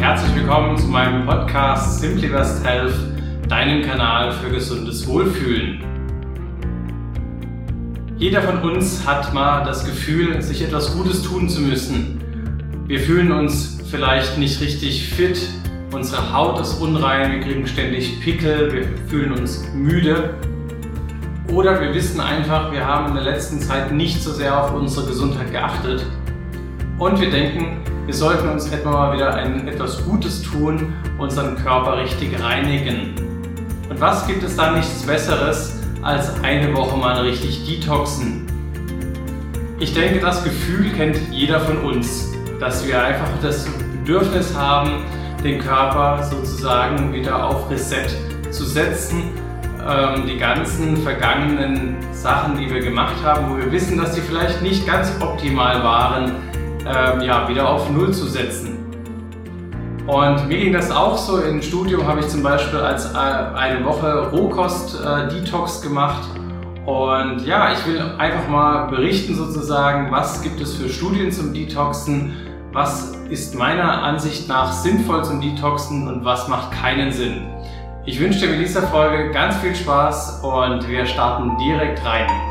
herzlich 0.00 0.34
willkommen 0.34 0.78
zu 0.78 0.86
meinem 0.86 1.26
Podcast 1.26 2.00
Simply 2.00 2.28
Best 2.28 2.64
Health, 2.64 2.94
deinem 3.50 3.82
Kanal 3.82 4.32
für 4.32 4.48
gesundes 4.48 5.06
Wohlfühlen. 5.06 5.84
Jeder 8.16 8.40
von 8.40 8.62
uns 8.62 9.06
hat 9.06 9.34
mal 9.34 9.62
das 9.62 9.84
Gefühl, 9.84 10.40
sich 10.40 10.62
etwas 10.62 10.96
Gutes 10.96 11.22
tun 11.22 11.50
zu 11.50 11.60
müssen. 11.60 12.18
Wir 12.86 12.98
fühlen 12.98 13.30
uns 13.30 13.78
vielleicht 13.90 14.38
nicht 14.38 14.58
richtig 14.62 15.06
fit, 15.06 15.38
unsere 15.92 16.32
Haut 16.32 16.58
ist 16.60 16.80
unrein, 16.80 17.32
wir 17.32 17.40
kriegen 17.40 17.66
ständig 17.66 18.22
Pickel, 18.22 18.72
wir 18.72 18.84
fühlen 19.06 19.32
uns 19.32 19.68
müde. 19.74 20.32
Oder 21.52 21.78
wir 21.78 21.92
wissen 21.92 22.20
einfach, 22.20 22.72
wir 22.72 22.86
haben 22.86 23.08
in 23.08 23.14
der 23.16 23.24
letzten 23.24 23.60
Zeit 23.60 23.92
nicht 23.92 24.22
so 24.22 24.32
sehr 24.32 24.64
auf 24.64 24.72
unsere 24.72 25.06
Gesundheit 25.06 25.52
geachtet. 25.52 26.06
Und 26.98 27.20
wir 27.20 27.30
denken, 27.30 27.79
wir 28.10 28.16
sollten 28.16 28.48
uns 28.48 28.72
etwa 28.72 28.90
mal 28.90 29.14
wieder 29.14 29.34
ein, 29.34 29.68
etwas 29.68 30.04
Gutes 30.04 30.42
tun, 30.42 30.94
unseren 31.16 31.54
Körper 31.54 31.96
richtig 31.96 32.42
reinigen. 32.42 33.14
Und 33.88 34.00
was 34.00 34.26
gibt 34.26 34.42
es 34.42 34.56
da 34.56 34.72
nichts 34.72 35.04
Besseres, 35.04 35.78
als 36.02 36.42
eine 36.42 36.74
Woche 36.74 36.96
mal 36.98 37.20
richtig 37.20 37.64
detoxen? 37.64 38.48
Ich 39.78 39.94
denke, 39.94 40.18
das 40.18 40.42
Gefühl 40.42 40.90
kennt 40.90 41.18
jeder 41.30 41.60
von 41.60 41.84
uns, 41.84 42.32
dass 42.58 42.84
wir 42.84 43.00
einfach 43.00 43.28
das 43.42 43.68
Bedürfnis 44.00 44.56
haben, 44.56 45.04
den 45.44 45.60
Körper 45.60 46.24
sozusagen 46.24 47.12
wieder 47.12 47.46
auf 47.46 47.70
Reset 47.70 48.08
zu 48.50 48.64
setzen. 48.64 49.22
Ähm, 49.88 50.26
die 50.26 50.36
ganzen 50.36 50.96
vergangenen 50.96 51.94
Sachen, 52.12 52.58
die 52.58 52.68
wir 52.68 52.80
gemacht 52.80 53.14
haben, 53.24 53.52
wo 53.52 53.56
wir 53.56 53.70
wissen, 53.70 53.96
dass 53.98 54.16
die 54.16 54.20
vielleicht 54.20 54.62
nicht 54.62 54.84
ganz 54.84 55.12
optimal 55.20 55.84
waren, 55.84 56.49
ähm, 56.86 57.20
ja, 57.22 57.48
wieder 57.48 57.68
auf 57.68 57.90
Null 57.90 58.12
zu 58.12 58.26
setzen. 58.26 58.78
Und 60.06 60.48
mir 60.48 60.58
ging 60.58 60.72
das 60.72 60.90
auch 60.90 61.16
so. 61.16 61.38
Im 61.38 61.62
Studium 61.62 62.06
habe 62.06 62.20
ich 62.20 62.28
zum 62.28 62.42
Beispiel 62.42 62.80
als 62.80 63.14
äh, 63.14 63.18
eine 63.18 63.84
Woche 63.84 64.30
Rohkost-Detox 64.30 65.80
äh, 65.80 65.88
gemacht. 65.88 66.28
Und 66.86 67.46
ja, 67.46 67.72
ich 67.72 67.86
will 67.86 68.00
einfach 68.18 68.48
mal 68.48 68.88
berichten 68.88 69.34
sozusagen, 69.34 70.10
was 70.10 70.42
gibt 70.42 70.60
es 70.60 70.74
für 70.74 70.88
Studien 70.88 71.30
zum 71.30 71.54
Detoxen, 71.54 72.32
was 72.72 73.12
ist 73.28 73.54
meiner 73.54 74.02
Ansicht 74.02 74.48
nach 74.48 74.72
sinnvoll 74.72 75.24
zum 75.24 75.40
Detoxen 75.40 76.08
und 76.08 76.24
was 76.24 76.48
macht 76.48 76.72
keinen 76.72 77.12
Sinn. 77.12 77.42
Ich 78.06 78.18
wünsche 78.18 78.40
dir 78.40 78.48
mit 78.48 78.60
dieser 78.60 78.82
Folge 78.82 79.30
ganz 79.30 79.56
viel 79.58 79.74
Spaß 79.74 80.40
und 80.42 80.88
wir 80.88 81.06
starten 81.06 81.56
direkt 81.58 82.04
rein. 82.04 82.49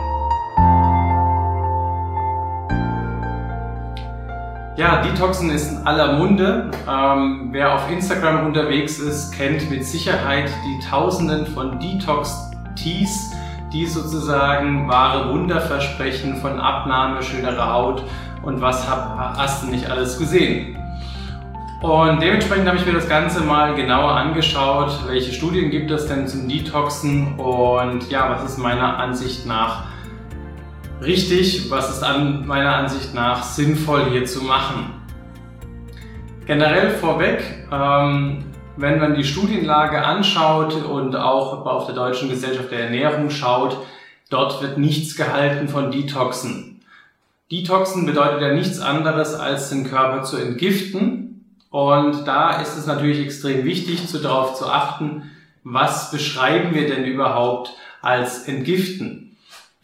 Ja, 4.80 5.02
Detoxen 5.02 5.50
ist 5.50 5.70
in 5.74 5.86
aller 5.86 6.14
Munde. 6.14 6.72
Ähm, 6.90 7.50
wer 7.52 7.76
auf 7.76 7.92
Instagram 7.92 8.46
unterwegs 8.46 8.98
ist, 8.98 9.34
kennt 9.34 9.70
mit 9.70 9.86
Sicherheit 9.86 10.50
die 10.66 10.80
Tausenden 10.88 11.48
von 11.48 11.82
Detox-Teas, 11.82 13.32
die 13.74 13.86
sozusagen 13.86 14.88
wahre 14.88 15.34
Wunder 15.34 15.60
versprechen 15.60 16.38
von 16.38 16.62
Abnahme, 16.62 17.22
schönere 17.22 17.70
Haut 17.70 18.04
und 18.42 18.62
was 18.62 18.88
hast 18.88 19.64
du 19.64 19.68
nicht 19.68 19.92
alles 19.92 20.18
gesehen. 20.18 20.78
Und 21.82 22.22
dementsprechend 22.22 22.66
habe 22.66 22.78
ich 22.78 22.86
mir 22.86 22.94
das 22.94 23.10
Ganze 23.10 23.42
mal 23.42 23.76
genauer 23.76 24.12
angeschaut, 24.12 24.98
welche 25.08 25.34
Studien 25.34 25.72
gibt 25.72 25.92
es 25.92 26.08
denn 26.08 26.26
zum 26.26 26.48
Detoxen 26.48 27.38
und 27.38 28.10
ja, 28.10 28.30
was 28.30 28.50
ist 28.50 28.58
meiner 28.58 28.98
Ansicht 28.98 29.46
nach 29.46 29.90
richtig, 31.02 31.70
was 31.70 31.90
ist 31.90 32.04
an 32.04 32.46
meiner 32.46 32.76
Ansicht 32.76 33.14
nach 33.14 33.44
sinnvoll 33.44 34.10
hier 34.12 34.26
zu 34.26 34.44
machen. 34.44 34.94
Generell 36.46 36.90
vorweg, 36.90 37.44
ähm, 37.72 38.46
wenn 38.76 39.00
man 39.00 39.16
die 39.16 39.24
Studienlage 39.24 40.04
anschaut 40.04 40.74
und 40.84 41.16
auch 41.16 41.66
auf 41.66 41.86
der 41.86 41.96
Deutschen 41.96 42.30
Gesellschaft 42.30 42.72
der 42.72 42.86
Ernährung 42.86 43.30
schaut, 43.30 43.78
dort 44.30 44.62
wird 44.62 44.78
nichts 44.78 45.16
gehalten 45.16 45.68
von 45.68 45.92
Detoxen. 45.92 46.82
Detoxen 47.52 48.06
bedeutet 48.06 48.42
ja 48.42 48.54
nichts 48.54 48.80
anderes, 48.80 49.34
als 49.34 49.70
den 49.70 49.84
Körper 49.84 50.24
zu 50.24 50.38
entgiften. 50.38 51.56
Und 51.70 52.28
da 52.28 52.62
ist 52.62 52.78
es 52.78 52.86
natürlich 52.86 53.20
extrem 53.20 53.64
wichtig, 53.64 54.12
darauf 54.22 54.56
zu 54.56 54.68
achten, 54.68 55.32
was 55.64 56.12
beschreiben 56.12 56.74
wir 56.74 56.88
denn 56.88 57.06
überhaupt 57.06 57.74
als 58.02 58.48
Entgiften. 58.48 59.29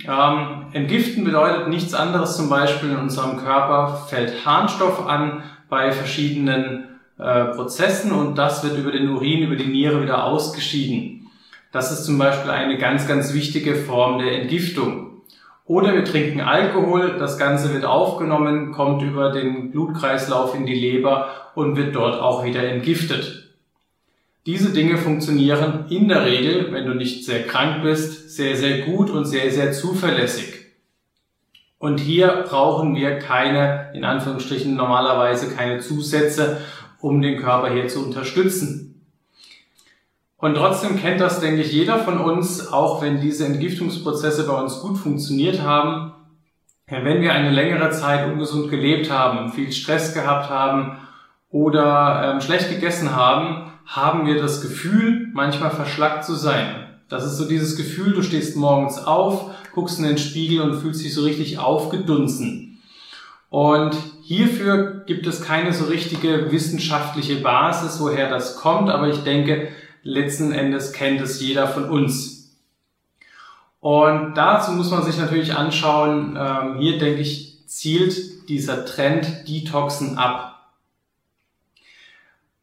Ähm, 0.04 0.68
entgiften 0.74 1.24
bedeutet 1.24 1.70
nichts 1.70 1.94
anderes, 1.94 2.36
zum 2.36 2.50
Beispiel 2.50 2.92
in 2.92 2.98
unserem 2.98 3.38
Körper 3.38 4.06
fällt 4.10 4.46
Harnstoff 4.46 5.08
an 5.08 5.44
bei 5.70 5.92
verschiedenen 5.92 7.00
äh, 7.18 7.46
Prozessen 7.46 8.12
und 8.12 8.38
das 8.38 8.64
wird 8.64 8.78
über 8.78 8.92
den 8.92 9.10
Urin, 9.10 9.44
über 9.44 9.56
die 9.56 9.68
Niere 9.68 10.02
wieder 10.02 10.26
ausgeschieden. 10.26 11.28
Das 11.72 11.92
ist 11.92 12.06
zum 12.06 12.18
Beispiel 12.18 12.52
eine 12.52 12.78
ganz, 12.78 13.08
ganz 13.08 13.34
wichtige 13.34 13.76
Form 13.76 14.20
der 14.20 14.42
Entgiftung. 14.42 15.22
Oder 15.66 15.94
wir 15.94 16.04
trinken 16.06 16.42
Alkohol, 16.42 17.16
das 17.18 17.40
Ganze 17.40 17.74
wird 17.74 17.86
aufgenommen, 17.86 18.72
kommt 18.72 19.02
über 19.02 19.32
den 19.32 19.72
Blutkreislauf 19.72 20.54
in 20.54 20.66
die 20.66 20.76
Leber 20.76 21.30
und 21.56 21.76
wird 21.76 21.96
dort 21.96 22.22
auch 22.22 22.44
wieder 22.44 22.64
entgiftet. 22.64 23.45
Diese 24.46 24.74
Dinge 24.74 24.98
funktionieren 24.98 25.86
in 25.90 26.08
der 26.08 26.24
Regel, 26.26 26.72
wenn 26.72 26.86
du 26.86 26.94
nicht 26.94 27.26
sehr 27.26 27.48
krank 27.48 27.82
bist, 27.82 28.30
sehr, 28.30 28.56
sehr 28.56 28.82
gut 28.86 29.10
und 29.10 29.26
sehr, 29.26 29.50
sehr 29.52 29.72
zuverlässig. 29.72 30.66
Und 31.80 32.00
hier 32.00 32.46
brauchen 32.48 32.96
wir 32.96 33.18
keine, 33.18 33.92
in 33.96 34.04
Anführungsstrichen 34.04 34.76
normalerweise 34.76 35.56
keine 35.56 35.80
Zusätze, 35.80 36.62
um 37.00 37.22
den 37.22 37.42
Körper 37.42 37.74
hier 37.74 37.88
zu 37.88 38.06
unterstützen. 38.06 39.04
Und 40.38 40.56
trotzdem 40.56 41.00
kennt 41.00 41.22
das, 41.22 41.40
denke 41.40 41.62
ich, 41.62 41.72
jeder 41.72 41.98
von 41.98 42.20
uns, 42.20 42.72
auch 42.72 43.02
wenn 43.02 43.22
diese 43.22 43.48
Entgiftungsprozesse 43.48 44.46
bei 44.46 44.54
uns 44.62 44.80
gut 44.80 44.98
funktioniert 45.00 45.64
haben, 45.64 46.14
wenn 46.88 47.22
wir 47.22 47.34
eine 47.34 47.50
längere 47.50 47.90
Zeit 47.90 48.32
ungesund 48.32 48.70
gelebt 48.70 49.10
haben, 49.10 49.52
viel 49.52 49.72
Stress 49.72 50.14
gehabt 50.14 50.52
haben 50.52 51.00
oder 51.50 52.34
ähm, 52.34 52.42
schlecht 52.42 52.70
gegessen 52.70 53.16
haben, 53.16 53.72
haben 53.85 54.25
wir 54.25 54.41
das 54.41 54.62
Gefühl, 54.62 55.28
manchmal 55.34 55.72
verschlackt 55.72 56.25
zu 56.25 56.35
sein. 56.35 56.85
Das 57.07 57.23
ist 57.23 57.38
so 57.38 57.47
dieses 57.47 57.75
Gefühl, 57.75 58.13
du 58.13 58.23
stehst 58.23 58.56
morgens 58.56 58.97
auf, 58.97 59.51
guckst 59.73 60.00
in 60.00 60.06
den 60.06 60.18
Spiegel 60.18 60.62
und 60.62 60.79
fühlst 60.79 61.03
dich 61.03 61.13
so 61.13 61.23
richtig 61.23 61.59
aufgedunsen. 61.59 62.81
Und 63.50 63.96
hierfür 64.23 65.03
gibt 65.06 65.28
es 65.28 65.41
keine 65.41 65.72
so 65.72 65.85
richtige 65.85 66.51
wissenschaftliche 66.51 67.38
Basis, 67.38 68.00
woher 68.00 68.29
das 68.29 68.57
kommt, 68.57 68.90
aber 68.90 69.07
ich 69.07 69.23
denke, 69.23 69.69
letzten 70.03 70.52
Endes 70.52 70.94
kennt 70.94 71.22
es 71.22 71.40
jeder 71.40 71.67
von 71.67 71.90
uns. 71.90 72.35
Und 73.79 74.34
dazu 74.34 74.72
muss 74.72 74.90
man 74.90 75.03
sich 75.03 75.17
natürlich 75.19 75.53
anschauen, 75.53 76.38
ähm, 76.40 76.79
hier 76.79 76.97
denke 76.97 77.22
ich, 77.22 77.63
zielt 77.67 78.50
dieser 78.50 78.85
Trend 78.85 79.47
Detoxen 79.47 80.17
ab. 80.17 80.55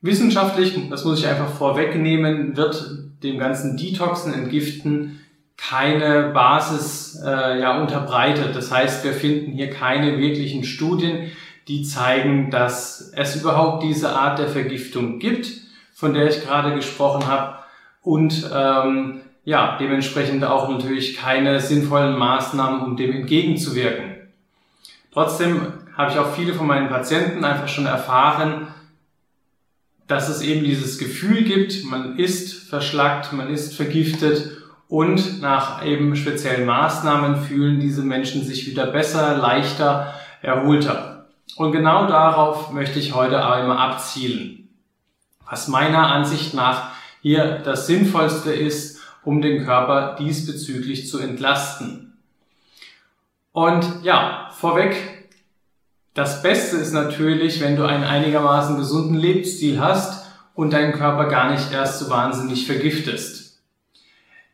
Wissenschaftlich, 0.02 0.76
das 0.90 1.04
muss 1.04 1.20
ich 1.20 1.28
einfach 1.28 1.48
vorwegnehmen, 1.48 2.56
wird 2.56 2.84
dem 3.22 3.38
ganzen 3.38 3.76
Detoxen, 3.76 4.34
Entgiften 4.34 5.20
keine 5.56 6.30
Basis 6.34 7.22
äh, 7.24 7.60
ja, 7.60 7.80
unterbreitet. 7.80 8.56
Das 8.56 8.72
heißt, 8.72 9.04
wir 9.04 9.12
finden 9.12 9.52
hier 9.52 9.70
keine 9.70 10.18
wirklichen 10.18 10.64
Studien, 10.64 11.30
die 11.68 11.84
zeigen, 11.84 12.50
dass 12.50 13.12
es 13.14 13.36
überhaupt 13.36 13.84
diese 13.84 14.10
Art 14.10 14.40
der 14.40 14.48
Vergiftung 14.48 15.20
gibt, 15.20 15.52
von 15.94 16.14
der 16.14 16.28
ich 16.28 16.42
gerade 16.42 16.74
gesprochen 16.74 17.28
habe. 17.28 17.58
Und 18.02 18.50
ähm, 18.52 19.20
ja, 19.44 19.76
dementsprechend 19.80 20.44
auch 20.44 20.69
natürlich 20.69 21.16
keine 21.16 21.60
sinnvollen 21.60 22.19
Maßnahmen, 22.19 22.82
um 22.82 22.96
dem 22.96 23.12
entgegenzuwirken. 23.12 24.16
Trotzdem 25.12 25.60
habe 25.96 26.10
ich 26.10 26.19
auch 26.19 26.32
viele 26.34 26.54
von 26.54 26.66
meinen 26.66 26.88
Patienten 26.88 27.44
einfach 27.44 27.69
schon 27.69 27.86
erfahren, 27.86 28.66
dass 30.12 30.29
es 30.29 30.43
eben 30.43 30.62
dieses 30.62 30.99
Gefühl 30.99 31.43
gibt, 31.43 31.85
man 31.85 32.19
ist 32.19 32.69
verschlackt, 32.69 33.32
man 33.32 33.49
ist 33.49 33.75
vergiftet 33.75 34.59
und 34.88 35.41
nach 35.41 35.82
eben 35.87 36.14
speziellen 36.17 36.67
Maßnahmen 36.67 37.43
fühlen 37.43 37.81
diese 37.81 38.03
Menschen 38.03 38.44
sich 38.44 38.67
wieder 38.67 38.88
besser, 38.88 39.38
leichter, 39.38 40.12
erholter. 40.43 41.25
Und 41.56 41.73
genau 41.73 42.06
darauf 42.06 42.73
möchte 42.73 42.99
ich 42.99 43.14
heute 43.14 43.43
einmal 43.43 43.79
abzielen. 43.79 44.69
Was 45.49 45.69
meiner 45.69 46.09
Ansicht 46.09 46.53
nach 46.53 46.91
hier 47.23 47.62
das 47.64 47.87
Sinnvollste 47.87 48.53
ist, 48.53 49.00
um 49.25 49.41
den 49.41 49.64
Körper 49.64 50.17
diesbezüglich 50.19 51.09
zu 51.09 51.20
entlasten. 51.20 52.19
Und 53.53 54.03
ja, 54.03 54.50
vorweg 54.53 55.21
das 56.14 56.43
Beste 56.43 56.76
ist 56.76 56.93
natürlich, 56.93 57.61
wenn 57.61 57.76
du 57.76 57.85
einen 57.85 58.05
einigermaßen 58.05 58.76
gesunden 58.76 59.17
Lebensstil 59.17 59.81
hast 59.81 60.26
und 60.55 60.73
deinen 60.73 60.93
Körper 60.93 61.26
gar 61.29 61.50
nicht 61.50 61.73
erst 61.73 62.00
so 62.00 62.11
wahnsinnig 62.11 62.67
vergiftest. 62.67 63.43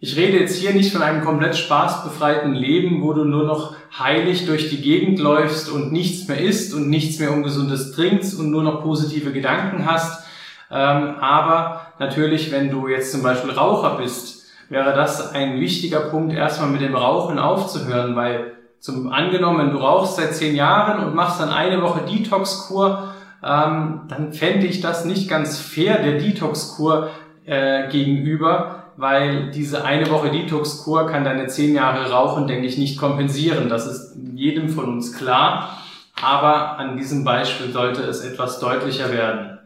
Ich 0.00 0.16
rede 0.16 0.38
jetzt 0.38 0.56
hier 0.56 0.72
nicht 0.72 0.92
von 0.92 1.02
einem 1.02 1.24
komplett 1.24 1.56
spaßbefreiten 1.56 2.54
Leben, 2.54 3.02
wo 3.02 3.12
du 3.12 3.24
nur 3.24 3.44
noch 3.44 3.74
heilig 3.98 4.46
durch 4.46 4.70
die 4.70 4.80
Gegend 4.80 5.18
läufst 5.18 5.68
und 5.68 5.90
nichts 5.90 6.28
mehr 6.28 6.40
isst 6.40 6.72
und 6.72 6.88
nichts 6.88 7.18
mehr 7.18 7.32
Ungesundes 7.32 7.90
trinkst 7.90 8.38
und 8.38 8.52
nur 8.52 8.62
noch 8.62 8.84
positive 8.84 9.32
Gedanken 9.32 9.86
hast. 9.86 10.24
Ähm, 10.70 11.16
aber 11.20 11.92
natürlich, 11.98 12.52
wenn 12.52 12.70
du 12.70 12.86
jetzt 12.86 13.10
zum 13.10 13.24
Beispiel 13.24 13.50
Raucher 13.50 13.96
bist, 13.96 14.46
wäre 14.68 14.94
das 14.94 15.32
ein 15.34 15.58
wichtiger 15.58 16.00
Punkt, 16.00 16.32
erstmal 16.32 16.70
mit 16.70 16.82
dem 16.82 16.94
Rauchen 16.94 17.40
aufzuhören, 17.40 18.14
weil 18.14 18.57
zum 18.80 19.12
angenommen, 19.12 19.70
du 19.72 19.78
rauchst 19.78 20.16
seit 20.16 20.34
zehn 20.34 20.54
Jahren 20.54 21.04
und 21.04 21.14
machst 21.14 21.40
dann 21.40 21.50
eine 21.50 21.82
Woche 21.82 22.02
Detox-Kur, 22.02 23.14
ähm, 23.42 24.02
dann 24.08 24.32
fände 24.32 24.66
ich 24.66 24.80
das 24.80 25.04
nicht 25.04 25.28
ganz 25.28 25.58
fair 25.58 26.02
der 26.02 26.18
Detox-Kur 26.18 27.10
äh, 27.44 27.88
gegenüber, 27.88 28.84
weil 28.96 29.50
diese 29.50 29.84
eine 29.84 30.10
Woche 30.10 30.30
Detox-Kur 30.30 31.06
kann 31.06 31.24
deine 31.24 31.46
zehn 31.46 31.74
Jahre 31.74 32.10
Rauchen, 32.10 32.46
denke 32.46 32.66
ich, 32.66 32.78
nicht 32.78 32.98
kompensieren. 32.98 33.68
Das 33.68 33.86
ist 33.86 34.16
jedem 34.34 34.68
von 34.68 34.86
uns 34.86 35.16
klar. 35.16 35.78
Aber 36.20 36.78
an 36.78 36.96
diesem 36.96 37.22
Beispiel 37.24 37.70
sollte 37.70 38.02
es 38.02 38.24
etwas 38.24 38.58
deutlicher 38.58 39.12
werden. 39.12 39.58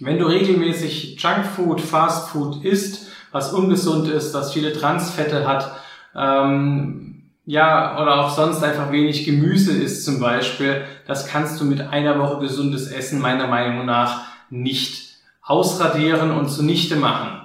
Wenn 0.00 0.18
du 0.18 0.26
regelmäßig 0.26 1.18
Junkfood, 1.18 1.80
Fastfood 1.80 2.62
isst, 2.64 3.10
was 3.30 3.52
ungesund 3.54 4.08
ist, 4.08 4.34
was 4.34 4.52
viele 4.52 4.72
Transfette 4.72 5.46
hat, 5.48 5.72
ähm, 6.14 7.11
ja, 7.44 8.00
oder 8.00 8.20
auch 8.20 8.30
sonst 8.30 8.62
einfach 8.62 8.92
wenig 8.92 9.24
Gemüse 9.24 9.72
isst 9.72 10.04
zum 10.04 10.20
Beispiel, 10.20 10.84
das 11.06 11.26
kannst 11.26 11.60
du 11.60 11.64
mit 11.64 11.80
einer 11.80 12.18
Woche 12.18 12.40
gesundes 12.40 12.90
Essen 12.90 13.20
meiner 13.20 13.48
Meinung 13.48 13.84
nach 13.84 14.26
nicht 14.50 15.16
ausradieren 15.42 16.30
und 16.30 16.48
zunichte 16.48 16.96
machen. 16.96 17.40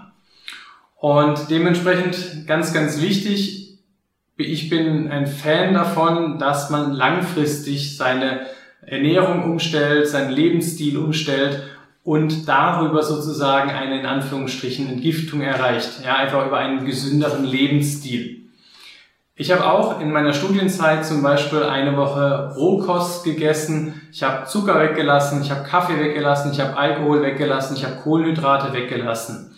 Und 0.96 1.50
dementsprechend 1.50 2.48
ganz, 2.48 2.74
ganz 2.74 3.02
wichtig, 3.02 3.80
ich 4.38 4.70
bin 4.70 5.10
ein 5.10 5.26
Fan 5.26 5.74
davon, 5.74 6.38
dass 6.38 6.70
man 6.70 6.94
langfristig 6.94 7.98
seine 7.98 8.42
Ernährung 8.86 9.52
umstellt, 9.52 10.08
seinen 10.08 10.32
Lebensstil 10.32 10.98
umstellt 10.98 11.64
und 12.04 12.48
darüber 12.48 13.02
sozusagen 13.02 13.72
eine 13.72 14.00
in 14.00 14.06
Anführungsstrichen 14.06 14.88
Entgiftung 14.88 15.42
erreicht. 15.42 16.02
Ja, 16.06 16.18
einfach 16.18 16.46
über 16.46 16.58
einen 16.58 16.86
gesünderen 16.86 17.46
Lebensstil. 17.46 18.47
Ich 19.40 19.52
habe 19.52 19.70
auch 19.70 20.02
in 20.02 20.12
meiner 20.12 20.34
Studienzeit 20.34 21.06
zum 21.06 21.22
Beispiel 21.22 21.62
eine 21.62 21.96
Woche 21.96 22.56
Rohkost 22.56 23.24
gegessen. 23.24 24.02
Ich 24.12 24.24
habe 24.24 24.48
Zucker 24.48 24.80
weggelassen, 24.80 25.44
ich 25.44 25.52
habe 25.52 25.62
Kaffee 25.64 26.00
weggelassen, 26.00 26.52
ich 26.52 26.60
habe 26.60 26.76
Alkohol 26.76 27.22
weggelassen, 27.22 27.78
ich 27.78 27.86
habe 27.86 27.98
Kohlenhydrate 27.98 28.74
weggelassen. 28.74 29.56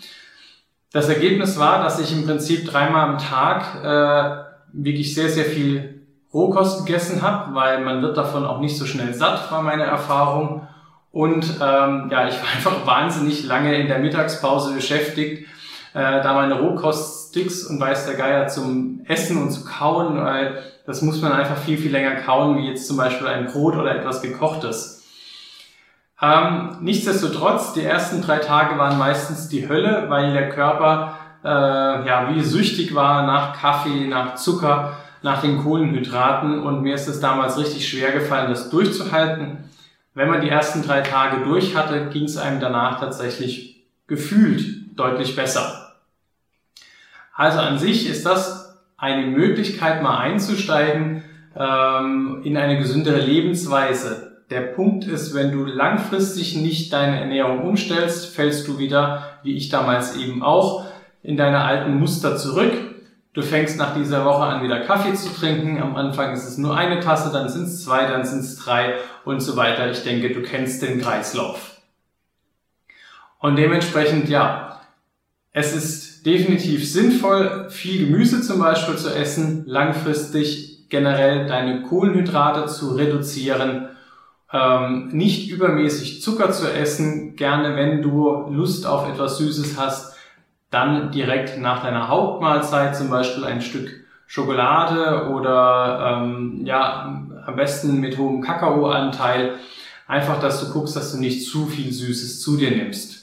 Das 0.92 1.08
Ergebnis 1.08 1.58
war, 1.58 1.82
dass 1.82 1.98
ich 1.98 2.12
im 2.12 2.26
Prinzip 2.26 2.66
dreimal 2.66 3.08
am 3.08 3.18
Tag 3.20 3.82
äh, 3.82 4.74
wirklich 4.74 5.16
sehr, 5.16 5.30
sehr 5.30 5.46
viel 5.46 6.02
Rohkost 6.34 6.86
gegessen 6.86 7.22
habe, 7.22 7.56
weil 7.56 7.80
man 7.80 8.02
wird 8.02 8.18
davon 8.18 8.46
auch 8.46 8.60
nicht 8.60 8.78
so 8.78 8.86
schnell 8.86 9.14
satt, 9.14 9.50
war 9.50 9.62
meine 9.62 9.84
Erfahrung. 9.84 10.68
Und 11.14 11.46
ähm, 11.62 12.10
ja, 12.12 12.28
ich 12.28 12.36
war 12.36 12.50
einfach 12.54 12.86
wahnsinnig 12.86 13.46
lange 13.46 13.80
in 13.80 13.88
der 13.88 14.00
Mittagspause 14.00 14.74
beschäftigt, 14.74 15.48
äh, 15.94 16.22
da 16.22 16.34
meine 16.34 16.60
Rohkoststicks 16.60 17.64
und 17.64 17.80
weiß 17.80 18.06
der 18.06 18.16
Geier 18.16 18.48
zum 18.48 19.02
Essen 19.08 19.42
und 19.42 19.52
zu 19.52 19.66
kauen, 19.66 20.24
weil 20.24 20.62
das 20.86 21.02
muss 21.02 21.22
man 21.22 21.32
einfach 21.32 21.58
viel, 21.58 21.78
viel 21.78 21.92
länger 21.92 22.16
kauen, 22.16 22.58
wie 22.58 22.68
jetzt 22.68 22.88
zum 22.88 22.98
Beispiel 22.98 23.28
ein 23.28 23.48
Brot 23.48 23.76
oder 23.76 23.96
etwas 23.96 24.22
gekochtes. 24.22 25.04
Ähm, 26.22 26.78
nichtsdestotrotz, 26.82 27.74
die 27.74 27.84
ersten 27.84 28.22
drei 28.22 28.40
Tage 28.40 28.78
waren 28.78 28.98
meistens 28.98 29.48
die 29.48 29.70
Hölle, 29.70 30.06
weil 30.10 30.34
der 30.34 30.50
Körper 30.50 31.16
äh, 31.44 31.48
ja 31.48 32.30
wie 32.34 32.42
süchtig 32.42 32.94
war 32.94 33.26
nach 33.26 33.60
Kaffee, 33.60 34.08
nach 34.08 34.36
Zucker, 34.36 34.98
nach 35.22 35.42
den 35.42 35.64
Kohlenhydraten 35.64 36.60
und 36.60 36.82
mir 36.82 36.96
ist 36.96 37.08
es 37.08 37.20
damals 37.20 37.58
richtig 37.58 37.88
schwer 37.88 38.12
gefallen, 38.12 38.50
das 38.50 38.70
durchzuhalten. 38.70 39.70
Wenn 40.14 40.30
man 40.30 40.42
die 40.42 40.50
ersten 40.50 40.82
drei 40.82 41.02
Tage 41.02 41.46
durch 41.46 41.76
hatte, 41.76 42.08
ging 42.08 42.24
es 42.24 42.38
einem 42.38 42.60
danach 42.60 43.00
tatsächlich 43.00 43.86
gefühlt 44.08 44.79
deutlich 45.00 45.36
besser. 45.36 45.96
Also 47.34 47.60
an 47.60 47.80
sich 47.80 48.10
ist 48.10 48.26
das 48.26 48.78
eine 48.98 49.28
Möglichkeit, 49.28 50.04
mal 50.04 50.18
einzusteigen 50.18 51.24
ähm, 51.56 52.42
in 52.44 52.58
eine 52.58 52.78
gesündere 52.78 53.20
Lebensweise. 53.20 54.44
Der 54.50 54.62
Punkt 54.62 55.06
ist, 55.06 55.34
wenn 55.34 55.52
du 55.52 55.64
langfristig 55.66 56.56
nicht 56.56 56.92
deine 56.92 57.20
Ernährung 57.20 57.62
umstellst, 57.62 58.36
fällst 58.36 58.68
du 58.68 58.80
wieder, 58.80 59.40
wie 59.44 59.56
ich 59.56 59.70
damals 59.70 60.18
eben 60.18 60.44
auch, 60.44 60.86
in 61.24 61.38
deine 61.38 61.64
alten 61.64 61.96
Muster 62.00 62.36
zurück 62.38 62.74
Du 63.34 63.44
fängst 63.44 63.78
nach 63.78 63.94
dieser 63.94 64.26
Woche 64.26 64.44
an, 64.44 64.64
wieder 64.64 64.82
Kaffee 64.82 65.14
zu 65.14 65.30
trinken. 65.30 65.82
Am 65.82 65.96
Anfang 65.96 66.34
ist 66.34 66.48
es 66.48 66.58
nur 66.58 66.76
eine 66.76 67.00
Tasse, 67.00 67.32
dann 67.32 67.48
sind 67.48 67.66
es 67.66 67.84
zwei, 67.84 68.06
dann 68.08 68.26
sind 68.26 68.40
es 68.40 68.58
drei 68.58 68.96
und 69.24 69.40
so 69.40 69.56
weiter. 69.56 69.90
Ich 69.92 70.04
denke, 70.04 70.34
du 70.34 70.42
kennst 70.42 70.82
den 70.82 71.00
Kreislauf. 71.00 71.78
Und 73.38 73.56
dementsprechend, 73.56 74.30
ja, 74.30 74.69
es 75.52 75.76
ist 75.76 76.26
definitiv 76.26 76.90
sinnvoll, 76.90 77.70
viel 77.70 78.06
Gemüse 78.06 78.42
zum 78.42 78.60
Beispiel 78.60 78.96
zu 78.96 79.14
essen, 79.14 79.64
langfristig 79.66 80.90
generell 80.90 81.48
deine 81.48 81.84
Kohlenhydrate 81.84 82.68
zu 82.68 82.96
reduzieren, 82.96 83.90
ähm, 84.52 85.10
nicht 85.10 85.50
übermäßig 85.52 86.22
Zucker 86.22 86.52
zu 86.52 86.72
essen, 86.72 87.36
gerne 87.36 87.76
wenn 87.76 88.02
du 88.02 88.48
Lust 88.50 88.86
auf 88.86 89.08
etwas 89.08 89.38
Süßes 89.38 89.78
hast, 89.78 90.16
dann 90.72 91.12
direkt 91.12 91.60
nach 91.60 91.84
deiner 91.84 92.08
Hauptmahlzeit 92.10 92.96
zum 92.96 93.10
Beispiel 93.10 93.44
ein 93.44 93.62
Stück 93.62 93.90
Schokolade 94.28 95.30
oder 95.32 96.22
ähm, 96.22 96.62
ja 96.64 97.26
am 97.46 97.56
besten 97.56 98.00
mit 98.00 98.18
hohem 98.18 98.42
Kakaoanteil. 98.42 99.56
Einfach, 100.08 100.40
dass 100.40 100.64
du 100.64 100.72
guckst, 100.72 100.96
dass 100.96 101.12
du 101.12 101.20
nicht 101.20 101.48
zu 101.48 101.66
viel 101.66 101.92
Süßes 101.92 102.40
zu 102.40 102.58
dir 102.58 102.72
nimmst. 102.72 103.19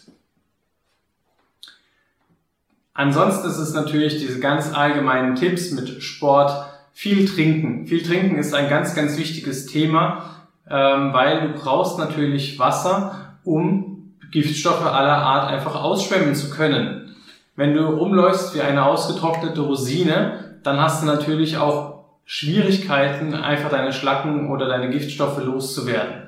Ansonsten 2.96 3.46
ist 3.46 3.58
es 3.58 3.75
natürlich 3.75 4.19
diese 4.19 4.40
ganz 4.40 4.72
allgemeinen 4.72 5.34
Tipps 5.34 5.70
mit 5.70 6.02
Sport, 6.02 6.50
viel 6.93 7.28
trinken. 7.28 7.87
Viel 7.87 8.02
trinken 8.02 8.38
ist 8.38 8.54
ein 8.54 8.70
ganz, 8.70 8.94
ganz 8.94 9.19
wichtiges 9.19 9.66
Thema, 9.66 10.48
ähm, 10.69 11.12
weil 11.12 11.43
du 11.43 11.60
brauchst 11.60 11.98
natürlich 11.98 12.58
Wasser, 12.58 13.37
um 13.44 14.14
Giftstoffe 14.32 14.87
aller 14.87 15.19
Art 15.19 15.50
einfach 15.50 15.75
ausschwemmen 15.75 16.34
zu 16.34 16.48
können. 16.48 17.14
Wenn 17.54 17.75
du 17.75 17.84
rumläufst 17.84 18.54
wie 18.54 18.62
eine 18.62 18.87
ausgetrocknete 18.87 19.60
Rosine, 19.60 20.58
dann 20.62 20.81
hast 20.81 21.02
du 21.02 21.06
natürlich 21.06 21.58
auch 21.58 22.04
Schwierigkeiten, 22.25 23.34
einfach 23.34 23.69
deine 23.69 23.92
Schlacken 23.92 24.50
oder 24.50 24.69
deine 24.69 24.88
Giftstoffe 24.88 25.42
loszuwerden. 25.44 26.22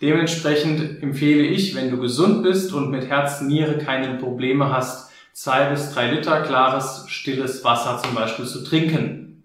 Dementsprechend 0.00 1.02
empfehle 1.02 1.42
ich, 1.42 1.74
wenn 1.74 1.90
du 1.90 1.98
gesund 1.98 2.44
bist 2.44 2.72
und 2.72 2.90
mit 2.90 3.08
Herz, 3.08 3.40
Niere 3.40 3.78
keine 3.78 4.16
Probleme 4.18 4.72
hast, 4.72 5.10
zwei 5.34 5.64
bis 5.64 5.92
drei 5.92 6.10
Liter 6.10 6.40
klares, 6.42 7.04
stilles 7.08 7.62
Wasser 7.64 8.00
zum 8.02 8.14
Beispiel 8.14 8.46
zu 8.46 8.64
trinken. 8.64 9.42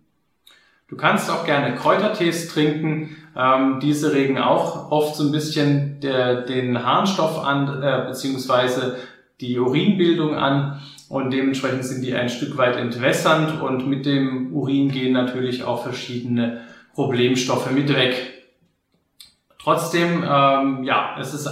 Du 0.88 0.96
kannst 0.96 1.30
auch 1.30 1.46
gerne 1.46 1.76
Kräutertees 1.76 2.48
trinken. 2.48 3.18
Ähm, 3.36 3.80
diese 3.82 4.14
regen 4.14 4.38
auch 4.38 4.92
oft 4.92 5.16
so 5.16 5.26
ein 5.26 5.32
bisschen 5.32 6.00
der, 6.00 6.42
den 6.42 6.86
Harnstoff 6.86 7.44
an, 7.44 7.82
äh, 7.84 8.06
beziehungsweise 8.08 8.98
die 9.42 9.60
Urinbildung 9.60 10.36
an 10.36 10.80
und 11.10 11.32
dementsprechend 11.32 11.86
sind 11.86 12.04
die 12.04 12.14
ein 12.14 12.30
Stück 12.30 12.58
weit 12.58 12.76
entwässernd 12.76 13.62
und 13.62 13.88
mit 13.88 14.06
dem 14.06 14.54
Urin 14.54 14.92
gehen 14.92 15.14
natürlich 15.14 15.64
auch 15.64 15.84
verschiedene 15.84 16.62
Problemstoffe 16.94 17.72
mit 17.72 17.94
weg. 17.96 18.46
Trotzdem, 19.62 20.24
ähm, 20.24 20.84
ja, 20.84 21.16
es 21.20 21.34
ist, 21.34 21.50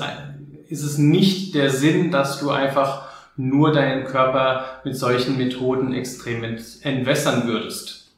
ist 0.67 0.84
es 0.84 0.98
nicht 0.98 1.56
der 1.56 1.70
Sinn, 1.70 2.12
dass 2.12 2.39
du 2.39 2.51
einfach 2.51 3.07
nur 3.38 3.72
deinen 3.72 4.03
Körper 4.06 4.82
mit 4.84 4.98
solchen 4.98 5.38
Methoden 5.38 5.94
extrem 5.94 6.44
entwässern 6.44 7.48
würdest. 7.48 8.12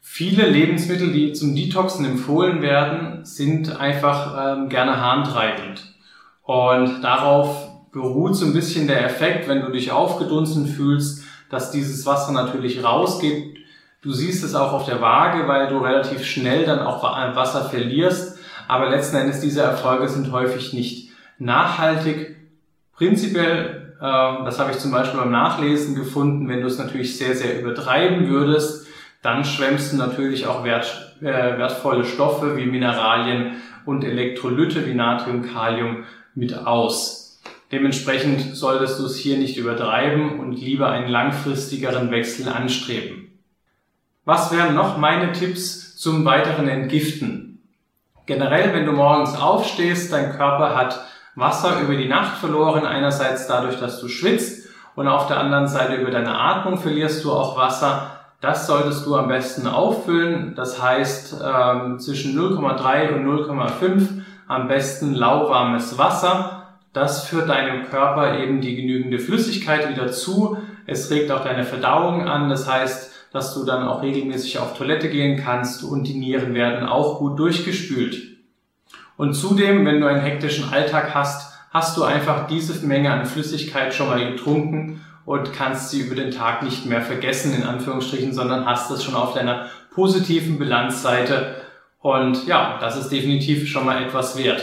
Viele 0.00 0.48
Lebensmittel, 0.48 1.12
die 1.12 1.32
zum 1.32 1.54
Detoxen 1.54 2.04
empfohlen 2.04 2.62
werden, 2.62 3.24
sind 3.24 3.80
einfach 3.80 4.56
ähm, 4.56 4.68
gerne 4.68 5.00
harntreibend. 5.00 5.94
Und 6.42 7.02
darauf 7.02 7.68
beruht 7.90 8.36
so 8.36 8.46
ein 8.46 8.52
bisschen 8.52 8.86
der 8.86 9.04
Effekt, 9.04 9.48
wenn 9.48 9.62
du 9.62 9.70
dich 9.70 9.90
aufgedunsen 9.90 10.66
fühlst, 10.66 11.24
dass 11.50 11.70
dieses 11.70 12.06
Wasser 12.06 12.32
natürlich 12.32 12.84
rausgeht. 12.84 13.56
Du 14.02 14.12
siehst 14.12 14.44
es 14.44 14.54
auch 14.54 14.72
auf 14.72 14.86
der 14.86 15.00
Waage, 15.00 15.48
weil 15.48 15.68
du 15.68 15.78
relativ 15.78 16.24
schnell 16.24 16.64
dann 16.64 16.80
auch 16.80 17.02
Wasser 17.02 17.64
verlierst. 17.64 18.38
Aber 18.68 18.90
letzten 18.90 19.16
Endes 19.16 19.40
diese 19.40 19.62
Erfolge 19.62 20.08
sind 20.08 20.30
häufig 20.32 20.72
nicht 20.72 21.10
nachhaltig. 21.38 22.36
Prinzipiell, 22.96 23.94
äh, 24.00 24.44
das 24.44 24.58
habe 24.58 24.70
ich 24.70 24.78
zum 24.78 24.92
Beispiel 24.92 25.20
beim 25.20 25.32
Nachlesen 25.32 25.94
gefunden, 25.94 26.48
wenn 26.48 26.60
du 26.60 26.66
es 26.66 26.78
natürlich 26.78 27.18
sehr, 27.18 27.34
sehr 27.34 27.60
übertreiben 27.60 28.28
würdest, 28.28 28.86
dann 29.22 29.44
schwemmst 29.44 29.92
du 29.92 29.96
natürlich 29.96 30.46
auch 30.46 30.64
wert, 30.64 31.16
äh, 31.20 31.24
wertvolle 31.24 32.04
Stoffe 32.04 32.56
wie 32.56 32.66
Mineralien 32.66 33.56
und 33.86 34.04
Elektrolyte 34.04 34.86
wie 34.86 34.94
Natrium, 34.94 35.42
Kalium 35.42 36.04
mit 36.34 36.56
aus. 36.56 37.40
Dementsprechend 37.72 38.54
solltest 38.54 39.00
du 39.00 39.06
es 39.06 39.16
hier 39.16 39.38
nicht 39.38 39.56
übertreiben 39.56 40.38
und 40.38 40.52
lieber 40.52 40.90
einen 40.90 41.08
langfristigeren 41.08 42.10
Wechsel 42.10 42.48
anstreben. 42.48 43.32
Was 44.24 44.52
wären 44.52 44.74
noch 44.74 44.96
meine 44.96 45.32
Tipps 45.32 45.96
zum 45.96 46.24
weiteren 46.24 46.68
Entgiften? 46.68 47.62
Generell, 48.26 48.72
wenn 48.72 48.86
du 48.86 48.92
morgens 48.92 49.36
aufstehst, 49.36 50.12
dein 50.12 50.32
Körper 50.32 50.76
hat 50.76 51.04
Wasser 51.34 51.80
über 51.80 51.96
die 51.96 52.08
Nacht 52.08 52.38
verloren. 52.38 52.86
Einerseits 52.86 53.46
dadurch, 53.46 53.78
dass 53.78 54.00
du 54.00 54.08
schwitzt 54.08 54.68
und 54.94 55.08
auf 55.08 55.26
der 55.26 55.38
anderen 55.38 55.66
Seite 55.66 55.96
über 55.96 56.10
deine 56.10 56.38
Atmung 56.38 56.78
verlierst 56.78 57.24
du 57.24 57.32
auch 57.32 57.56
Wasser. 57.56 58.10
Das 58.40 58.66
solltest 58.66 59.06
du 59.06 59.16
am 59.16 59.28
besten 59.28 59.66
auffüllen. 59.66 60.54
Das 60.54 60.80
heißt 60.80 61.42
ähm, 61.44 61.98
zwischen 61.98 62.38
0,3 62.38 63.14
und 63.14 63.26
0,5 63.26 64.08
am 64.46 64.68
besten 64.68 65.14
lauwarmes 65.14 65.98
Wasser. 65.98 66.68
Das 66.92 67.26
führt 67.26 67.48
deinem 67.48 67.84
Körper 67.84 68.38
eben 68.38 68.60
die 68.60 68.76
genügende 68.76 69.18
Flüssigkeit 69.18 69.88
wieder 69.88 70.12
zu. 70.12 70.58
Es 70.86 71.10
regt 71.10 71.32
auch 71.32 71.42
deine 71.42 71.64
Verdauung 71.64 72.28
an. 72.28 72.48
Das 72.48 72.70
heißt, 72.70 73.12
dass 73.32 73.54
du 73.54 73.64
dann 73.64 73.88
auch 73.88 74.02
regelmäßig 74.02 74.60
auf 74.60 74.76
Toilette 74.78 75.08
gehen 75.08 75.42
kannst 75.42 75.82
und 75.82 76.04
die 76.04 76.14
Nieren 76.14 76.54
werden 76.54 76.86
auch 76.86 77.18
gut 77.18 77.36
durchgespült. 77.38 78.33
Und 79.16 79.34
zudem, 79.34 79.86
wenn 79.86 80.00
du 80.00 80.06
einen 80.06 80.22
hektischen 80.22 80.72
Alltag 80.72 81.14
hast, 81.14 81.52
hast 81.70 81.96
du 81.96 82.04
einfach 82.04 82.46
diese 82.46 82.86
Menge 82.86 83.12
an 83.12 83.26
Flüssigkeit 83.26 83.94
schon 83.94 84.08
mal 84.08 84.32
getrunken 84.32 85.04
und 85.24 85.52
kannst 85.52 85.90
sie 85.90 86.00
über 86.00 86.14
den 86.14 86.30
Tag 86.30 86.62
nicht 86.62 86.86
mehr 86.86 87.02
vergessen, 87.02 87.54
in 87.54 87.62
Anführungsstrichen, 87.62 88.32
sondern 88.32 88.66
hast 88.66 88.90
es 88.90 89.02
schon 89.02 89.14
auf 89.14 89.34
deiner 89.34 89.66
positiven 89.94 90.58
Bilanzseite. 90.58 91.56
Und 92.00 92.46
ja, 92.46 92.78
das 92.80 92.96
ist 92.96 93.10
definitiv 93.10 93.68
schon 93.68 93.86
mal 93.86 94.02
etwas 94.02 94.36
wert. 94.36 94.62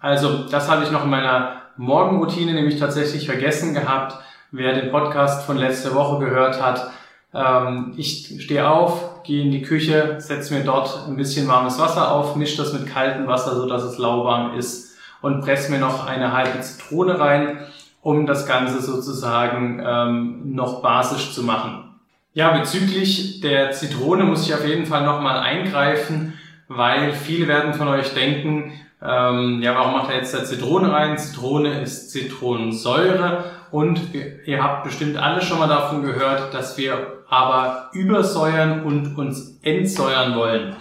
Also, 0.00 0.48
das 0.48 0.70
hatte 0.70 0.84
ich 0.84 0.90
noch 0.90 1.04
in 1.04 1.10
meiner 1.10 1.62
Morgenroutine 1.76 2.54
nämlich 2.54 2.78
tatsächlich 2.78 3.26
vergessen 3.26 3.74
gehabt. 3.74 4.16
Wer 4.50 4.74
den 4.74 4.90
Podcast 4.90 5.44
von 5.44 5.58
letzter 5.58 5.94
Woche 5.94 6.24
gehört 6.24 6.62
hat, 6.62 6.90
ähm, 7.34 7.92
ich 7.96 8.42
stehe 8.42 8.68
auf, 8.68 9.17
gehe 9.28 9.42
in 9.42 9.52
die 9.52 9.62
Küche, 9.62 10.16
setze 10.18 10.54
mir 10.54 10.64
dort 10.64 11.06
ein 11.06 11.16
bisschen 11.16 11.46
warmes 11.46 11.78
Wasser 11.78 12.12
auf, 12.12 12.34
mische 12.34 12.56
das 12.56 12.72
mit 12.72 12.86
kaltem 12.86 13.26
Wasser, 13.26 13.54
so 13.54 13.68
dass 13.68 13.82
es 13.82 13.98
lauwarm 13.98 14.56
ist 14.56 14.96
und 15.20 15.42
presse 15.42 15.70
mir 15.70 15.78
noch 15.78 16.06
eine 16.06 16.32
halbe 16.32 16.60
Zitrone 16.62 17.20
rein, 17.20 17.58
um 18.00 18.26
das 18.26 18.46
Ganze 18.46 18.80
sozusagen 18.80 19.82
ähm, 19.84 20.54
noch 20.54 20.80
basisch 20.80 21.34
zu 21.34 21.42
machen. 21.42 21.84
Ja, 22.32 22.56
bezüglich 22.56 23.40
der 23.40 23.72
Zitrone 23.72 24.24
muss 24.24 24.46
ich 24.46 24.54
auf 24.54 24.66
jeden 24.66 24.86
Fall 24.86 25.04
nochmal 25.04 25.38
eingreifen, 25.40 26.32
weil 26.68 27.12
viele 27.12 27.48
werden 27.48 27.74
von 27.74 27.88
euch 27.88 28.14
denken, 28.14 28.72
ähm, 29.02 29.60
ja, 29.62 29.74
warum 29.74 29.92
macht 29.92 30.10
er 30.10 30.16
jetzt 30.16 30.32
da 30.32 30.42
Zitrone 30.42 30.90
rein? 30.90 31.18
Zitrone 31.18 31.82
ist 31.82 32.12
Zitronensäure 32.12 33.44
und 33.70 34.00
ihr 34.46 34.62
habt 34.62 34.84
bestimmt 34.84 35.18
alle 35.18 35.42
schon 35.42 35.58
mal 35.58 35.68
davon 35.68 36.02
gehört, 36.02 36.54
dass 36.54 36.78
wir 36.78 37.17
aber 37.28 37.90
übersäuern 37.92 38.84
und 38.84 39.16
uns 39.16 39.58
entsäuern 39.62 40.34
wollen. 40.34 40.76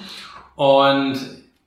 Und 0.56 1.18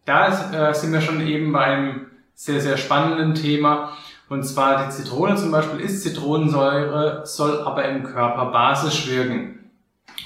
da 0.05 0.71
äh, 0.71 0.75
sind 0.75 0.93
wir 0.93 1.01
schon 1.01 1.21
eben 1.21 1.53
beim 1.53 2.07
sehr, 2.35 2.61
sehr 2.61 2.77
spannenden 2.77 3.35
Thema. 3.35 3.93
Und 4.29 4.45
zwar 4.45 4.85
die 4.85 4.91
Zitrone 4.91 5.37
zum 5.37 5.51
Beispiel 5.51 5.81
ist 5.81 6.03
Zitronensäure, 6.03 7.23
soll 7.25 7.61
aber 7.61 7.85
im 7.85 8.05
Körper 8.05 8.47
basisch 8.47 9.09
wirken. 9.11 9.71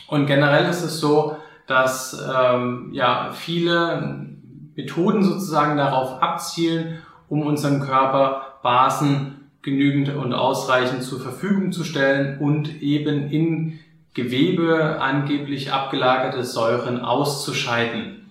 Und 0.08 0.26
generell 0.26 0.68
ist 0.68 0.82
es 0.82 1.00
so, 1.00 1.37
dass 1.66 2.23
ähm, 2.34 2.90
ja 2.92 3.30
viele 3.32 4.28
Methoden 4.76 5.25
sozusagen 5.25 5.76
darauf 5.76 6.23
abzielen, 6.23 6.99
um 7.28 7.42
unserem 7.42 7.80
Körper 7.80 8.58
Basen 8.62 9.50
genügend 9.62 10.14
und 10.14 10.34
ausreichend 10.34 11.02
zur 11.02 11.20
Verfügung 11.20 11.73
zu 11.73 11.84
stellen 11.84 12.38
und 12.38 12.82
eben 12.82 13.30
in 13.30 13.80
Gewebe 14.14 15.00
angeblich 15.00 15.73
abgelagerte 15.73 16.44
Säuren 16.44 17.00
auszuscheiden. 17.00 18.30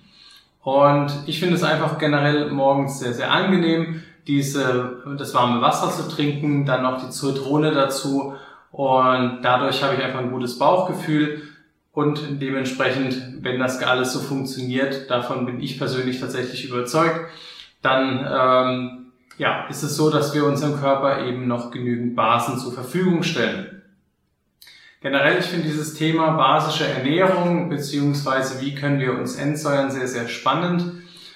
Und 0.63 1.12
ich 1.25 1.40
finde 1.40 1.56
es 1.56 1.63
einfach 1.63 1.98
generell 1.98 2.50
morgens 2.50 3.00
sehr, 3.00 3.13
sehr 3.13 3.32
angenehm, 3.32 4.02
diese, 4.28 5.04
das 5.18 5.34
warme 5.34 5.62
Wasser 5.62 5.92
zu 5.92 6.10
trinken, 6.10 6.66
dann 6.66 6.84
noch 6.84 7.04
die 7.04 7.10
Zitrone 7.10 7.72
dazu 7.72 8.36
und 8.72 9.42
dadurch 9.44 9.84
habe 9.84 9.96
ich 9.96 10.04
einfach 10.04 10.20
ein 10.20 10.32
gutes 10.32 10.58
Bauchgefühl 10.58 11.44
und 11.92 12.42
dementsprechend, 12.42 13.44
wenn 13.44 13.60
das 13.60 13.82
alles 13.84 14.13
so 14.13 14.20
funktioniert, 14.20 15.12
davon 15.12 15.46
bin 15.46 15.62
ich 15.62 15.78
persönlich 15.78 16.20
tatsächlich 16.20 16.66
überzeugt, 16.66 17.30
dann 17.82 18.25
ähm, 18.28 19.06
ja, 19.38 19.68
ist 19.68 19.84
es 19.84 19.96
so, 19.96 20.10
dass 20.10 20.34
wir 20.34 20.46
unserem 20.46 20.80
Körper 20.80 21.25
eben 21.25 21.48
noch 21.48 21.70
genügend 21.70 22.16
Basen 22.16 22.58
zur 22.58 22.74
Verfügung 22.74 23.22
stellen. 23.24 23.73
Generell, 25.03 25.39
ich 25.39 25.48
finde 25.48 25.67
dieses 25.67 25.95
Thema 25.95 26.31
basische 26.38 26.88
Ernährung 26.88 27.69
beziehungsweise 27.69 28.62
wie 28.62 28.74
können 28.74 29.01
wir 29.01 29.12
uns 29.19 29.36
entsäuern 29.36 29.91
sehr, 29.91 30.07
sehr 30.07 30.29
spannend. 30.29 30.93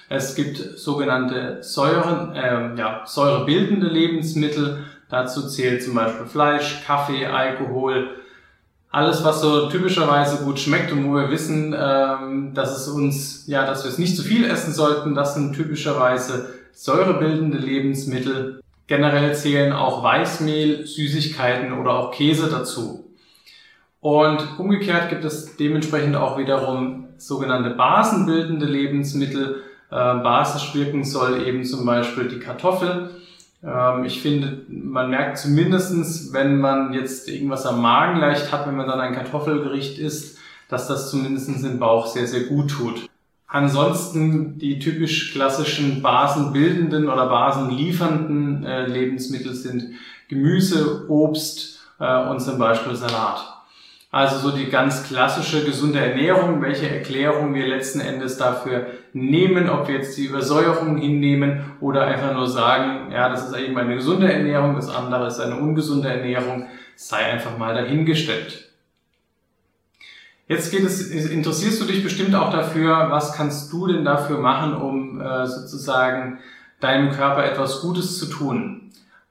Es 0.08 0.34
gibt 0.34 0.56
sogenannte 0.78 1.62
Säuren, 1.62 2.34
äh, 2.34 2.74
ja, 2.78 3.02
säurebildende 3.04 3.86
Lebensmittel. 3.86 4.84
Dazu 5.10 5.46
zählt 5.46 5.82
zum 5.82 5.94
Beispiel 5.94 6.24
Fleisch, 6.24 6.82
Kaffee, 6.86 7.26
Alkohol, 7.26 8.08
alles, 8.88 9.22
was 9.22 9.42
so 9.42 9.68
typischerweise 9.68 10.42
gut 10.46 10.58
schmeckt 10.58 10.90
und 10.90 11.06
wo 11.06 11.16
wir 11.16 11.30
wissen, 11.30 11.76
ähm, 11.78 12.54
dass 12.54 12.74
es 12.74 12.88
uns, 12.88 13.46
ja, 13.48 13.66
dass 13.66 13.84
wir 13.84 13.90
es 13.90 13.98
nicht 13.98 14.16
zu 14.16 14.22
viel 14.22 14.46
essen 14.46 14.72
sollten, 14.72 15.14
das 15.14 15.34
sind 15.34 15.54
typischerweise 15.54 16.54
säurebildende 16.72 17.58
Lebensmittel. 17.58 18.62
Generell 18.86 19.34
zählen 19.34 19.74
auch 19.74 20.02
Weißmehl, 20.02 20.86
Süßigkeiten 20.86 21.74
oder 21.74 21.92
auch 21.92 22.12
Käse 22.12 22.48
dazu. 22.48 23.07
Und 24.00 24.58
umgekehrt 24.58 25.08
gibt 25.10 25.24
es 25.24 25.56
dementsprechend 25.56 26.16
auch 26.16 26.38
wiederum 26.38 27.08
sogenannte 27.16 27.70
basenbildende 27.70 28.66
Lebensmittel. 28.66 29.62
Äh, 29.90 29.94
basisch 29.94 30.74
wirken 30.74 31.04
soll 31.04 31.46
eben 31.46 31.64
zum 31.64 31.84
Beispiel 31.84 32.28
die 32.28 32.38
Kartoffel. 32.38 33.10
Ähm, 33.62 34.04
ich 34.04 34.20
finde, 34.22 34.64
man 34.68 35.10
merkt 35.10 35.38
zumindestens, 35.38 36.32
wenn 36.32 36.60
man 36.60 36.92
jetzt 36.92 37.28
irgendwas 37.28 37.66
am 37.66 37.82
Magen 37.82 38.20
leicht 38.20 38.52
hat, 38.52 38.66
wenn 38.68 38.76
man 38.76 38.86
dann 38.86 39.00
ein 39.00 39.14
Kartoffelgericht 39.14 39.98
isst, 39.98 40.38
dass 40.68 40.86
das 40.86 41.10
zumindestens 41.10 41.64
im 41.64 41.78
Bauch 41.78 42.06
sehr, 42.06 42.26
sehr 42.26 42.44
gut 42.44 42.70
tut. 42.70 43.08
Ansonsten 43.46 44.58
die 44.58 44.78
typisch 44.78 45.32
klassischen 45.32 46.02
basenbildenden 46.02 47.08
oder 47.08 47.26
basenliefernden 47.28 48.64
äh, 48.64 48.86
Lebensmittel 48.86 49.54
sind 49.54 49.94
Gemüse, 50.28 51.08
Obst 51.08 51.80
äh, 51.98 52.28
und 52.28 52.40
zum 52.40 52.58
Beispiel 52.58 52.94
Salat. 52.94 53.57
Also 54.10 54.38
so 54.38 54.56
die 54.56 54.70
ganz 54.70 55.04
klassische 55.06 55.64
gesunde 55.66 56.00
Ernährung, 56.00 56.62
welche 56.62 56.88
Erklärung 56.88 57.54
wir 57.54 57.66
letzten 57.66 58.00
Endes 58.00 58.38
dafür 58.38 58.86
nehmen, 59.12 59.68
ob 59.68 59.86
wir 59.86 59.96
jetzt 59.96 60.16
die 60.16 60.24
Übersäuerung 60.24 60.96
hinnehmen 60.96 61.72
oder 61.80 62.06
einfach 62.06 62.32
nur 62.32 62.48
sagen, 62.48 63.12
ja, 63.12 63.28
das 63.28 63.46
ist 63.46 63.56
eben 63.56 63.76
eine 63.76 63.96
gesunde 63.96 64.32
Ernährung, 64.32 64.76
das 64.76 64.88
andere 64.88 65.26
ist 65.26 65.40
eine 65.40 65.56
ungesunde 65.56 66.08
Ernährung, 66.08 66.66
sei 66.96 67.18
einfach 67.18 67.58
mal 67.58 67.74
dahingestellt. 67.74 68.70
Jetzt 70.46 70.70
geht 70.70 70.84
es, 70.84 71.10
interessierst 71.10 71.78
du 71.78 71.84
dich 71.84 72.02
bestimmt 72.02 72.34
auch 72.34 72.50
dafür, 72.50 73.10
was 73.10 73.34
kannst 73.34 73.70
du 73.70 73.88
denn 73.88 74.06
dafür 74.06 74.38
machen, 74.38 74.74
um 74.74 75.20
äh, 75.20 75.46
sozusagen 75.46 76.38
deinem 76.80 77.10
Körper 77.10 77.44
etwas 77.44 77.82
Gutes 77.82 78.18
zu 78.18 78.24
tun? 78.24 78.90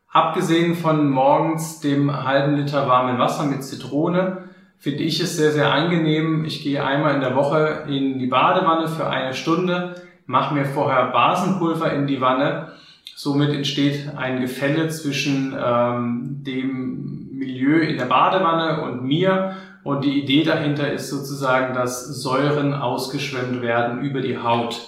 Abgesehen 0.10 0.76
von 0.76 1.10
morgens 1.10 1.80
dem 1.80 2.24
halben 2.24 2.56
Liter 2.56 2.88
warmen 2.88 3.18
Wasser 3.18 3.46
mit 3.46 3.64
Zitrone, 3.64 4.44
finde 4.80 5.04
ich 5.04 5.20
es 5.20 5.36
sehr, 5.36 5.52
sehr 5.52 5.72
angenehm. 5.72 6.46
Ich 6.46 6.64
gehe 6.64 6.84
einmal 6.84 7.16
in 7.16 7.22
der 7.22 7.36
Woche 7.36 7.86
in 7.88 8.20
die 8.20 8.28
Badewanne 8.28 8.88
für 8.88 9.10
eine 9.10 9.34
Stunde, 9.34 9.96
mache 10.26 10.54
mir 10.54 10.66
vorher 10.66 11.08
Basenpulver 11.08 11.92
in 11.94 12.08
die 12.08 12.22
Wanne. 12.22 12.72
Somit 13.16 13.50
entsteht 13.50 14.12
ein 14.16 14.42
Gefälle 14.42 14.90
zwischen 14.90 15.56
ähm, 15.60 16.44
dem 16.46 17.30
Milieu 17.32 17.80
in 17.80 17.98
der 17.98 18.06
Badewanne 18.06 18.84
und 18.84 19.04
mir. 19.04 19.56
Und 19.84 20.04
die 20.04 20.22
Idee 20.22 20.44
dahinter 20.44 20.92
ist 20.92 21.10
sozusagen, 21.10 21.74
dass 21.74 22.06
Säuren 22.22 22.74
ausgeschwemmt 22.74 23.62
werden 23.62 24.02
über 24.02 24.22
die 24.22 24.38
Haut. 24.38 24.82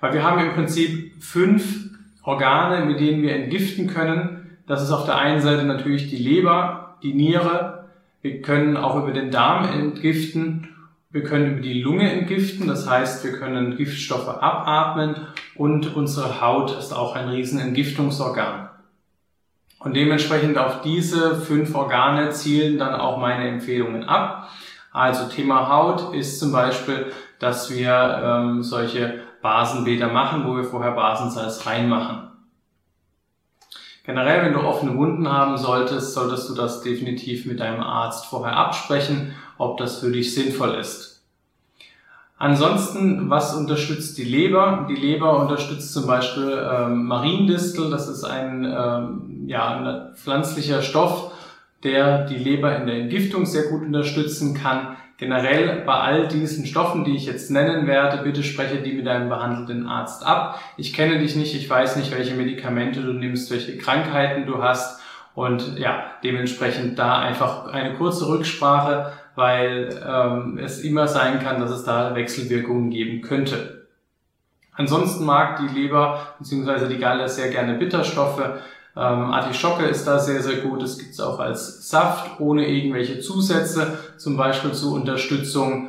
Weil 0.00 0.12
wir 0.12 0.24
haben 0.24 0.40
im 0.40 0.54
Prinzip 0.54 1.22
fünf 1.22 1.90
Organe, 2.24 2.84
mit 2.84 3.00
denen 3.00 3.22
wir 3.22 3.34
entgiften 3.34 3.86
können. 3.86 4.58
Das 4.66 4.82
ist 4.82 4.90
auf 4.90 5.06
der 5.06 5.18
einen 5.18 5.40
Seite 5.40 5.64
natürlich 5.64 6.10
die 6.10 6.16
Leber, 6.16 6.96
die 7.02 7.14
Niere, 7.14 7.81
wir 8.22 8.40
können 8.40 8.76
auch 8.76 8.96
über 8.96 9.10
den 9.10 9.30
Darm 9.30 9.64
entgiften. 9.64 10.68
Wir 11.10 11.24
können 11.24 11.52
über 11.52 11.60
die 11.60 11.82
Lunge 11.82 12.10
entgiften. 12.10 12.68
Das 12.68 12.88
heißt, 12.88 13.24
wir 13.24 13.32
können 13.32 13.76
Giftstoffe 13.76 14.28
abatmen 14.28 15.26
und 15.56 15.94
unsere 15.94 16.40
Haut 16.40 16.70
ist 16.78 16.92
auch 16.92 17.14
ein 17.14 17.28
riesen 17.28 17.58
Entgiftungsorgan. 17.58 18.70
Und 19.80 19.94
dementsprechend 19.96 20.56
auf 20.56 20.82
diese 20.82 21.34
fünf 21.36 21.74
Organe 21.74 22.30
zielen 22.30 22.78
dann 22.78 22.94
auch 22.94 23.18
meine 23.18 23.48
Empfehlungen 23.48 24.04
ab. 24.04 24.48
Also 24.92 25.28
Thema 25.28 25.68
Haut 25.68 26.14
ist 26.14 26.38
zum 26.38 26.52
Beispiel, 26.52 27.06
dass 27.40 27.74
wir 27.74 28.22
ähm, 28.24 28.62
solche 28.62 29.20
Basenbäder 29.42 30.08
machen, 30.08 30.46
wo 30.46 30.56
wir 30.56 30.64
vorher 30.64 30.92
Basensalz 30.92 31.66
reinmachen. 31.66 32.31
Generell, 34.04 34.44
wenn 34.44 34.52
du 34.52 34.60
offene 34.60 34.96
Wunden 34.96 35.30
haben 35.30 35.56
solltest, 35.56 36.14
solltest 36.14 36.48
du 36.48 36.54
das 36.54 36.82
definitiv 36.82 37.46
mit 37.46 37.60
deinem 37.60 37.80
Arzt 37.80 38.26
vorher 38.26 38.56
absprechen, 38.56 39.34
ob 39.58 39.78
das 39.78 40.00
für 40.00 40.10
dich 40.10 40.34
sinnvoll 40.34 40.74
ist. 40.74 41.12
Ansonsten, 42.36 43.30
was 43.30 43.54
unterstützt 43.54 44.18
die 44.18 44.24
Leber? 44.24 44.88
Die 44.90 44.96
Leber 44.96 45.38
unterstützt 45.38 45.92
zum 45.92 46.08
Beispiel 46.08 46.68
ähm, 46.68 47.06
Mariendistel. 47.06 47.88
Das 47.88 48.08
ist 48.08 48.24
ein, 48.24 48.64
ähm, 48.64 49.44
ja, 49.46 49.76
ein 49.76 50.16
pflanzlicher 50.16 50.82
Stoff, 50.82 51.30
der 51.84 52.24
die 52.24 52.38
Leber 52.38 52.74
in 52.74 52.88
der 52.88 52.96
Entgiftung 52.96 53.46
sehr 53.46 53.70
gut 53.70 53.82
unterstützen 53.82 54.54
kann. 54.54 54.96
Generell 55.22 55.82
bei 55.86 55.94
all 55.94 56.26
diesen 56.26 56.66
Stoffen, 56.66 57.04
die 57.04 57.14
ich 57.14 57.26
jetzt 57.26 57.48
nennen 57.48 57.86
werde, 57.86 58.24
bitte 58.24 58.42
spreche 58.42 58.82
die 58.82 58.94
mit 58.94 59.06
deinem 59.06 59.28
behandelnden 59.28 59.86
Arzt 59.86 60.26
ab. 60.26 60.58
Ich 60.76 60.92
kenne 60.92 61.20
dich 61.20 61.36
nicht, 61.36 61.54
ich 61.54 61.70
weiß 61.70 61.94
nicht, 61.94 62.10
welche 62.10 62.34
Medikamente 62.34 63.00
du 63.02 63.12
nimmst, 63.12 63.48
welche 63.52 63.78
Krankheiten 63.78 64.46
du 64.46 64.60
hast 64.60 65.00
und 65.34 65.78
ja, 65.78 66.06
dementsprechend 66.24 66.98
da 66.98 67.20
einfach 67.20 67.66
eine 67.66 67.94
kurze 67.94 68.26
Rücksprache 68.26 69.12
weil 69.34 69.88
ähm, 70.06 70.58
es 70.58 70.82
immer 70.82 71.08
sein 71.08 71.40
kann, 71.40 71.60
dass 71.60 71.70
es 71.70 71.84
da 71.84 72.14
Wechselwirkungen 72.14 72.90
geben 72.90 73.22
könnte. 73.22 73.86
Ansonsten 74.74 75.24
mag 75.24 75.58
die 75.58 75.80
Leber 75.80 76.34
bzw. 76.38 76.88
die 76.88 76.98
Galle 76.98 77.28
sehr 77.28 77.50
gerne 77.50 77.74
Bitterstoffe. 77.74 78.42
Ähm, 78.94 79.32
Artischocke 79.32 79.84
ist 79.86 80.06
da 80.06 80.18
sehr, 80.18 80.42
sehr 80.42 80.56
gut. 80.56 80.82
Es 80.82 80.98
gibt 80.98 81.12
es 81.12 81.20
auch 81.20 81.38
als 81.38 81.88
Saft 81.88 82.40
ohne 82.40 82.68
irgendwelche 82.68 83.20
Zusätze, 83.20 83.98
zum 84.18 84.36
Beispiel 84.36 84.72
zur 84.72 84.92
Unterstützung. 84.92 85.88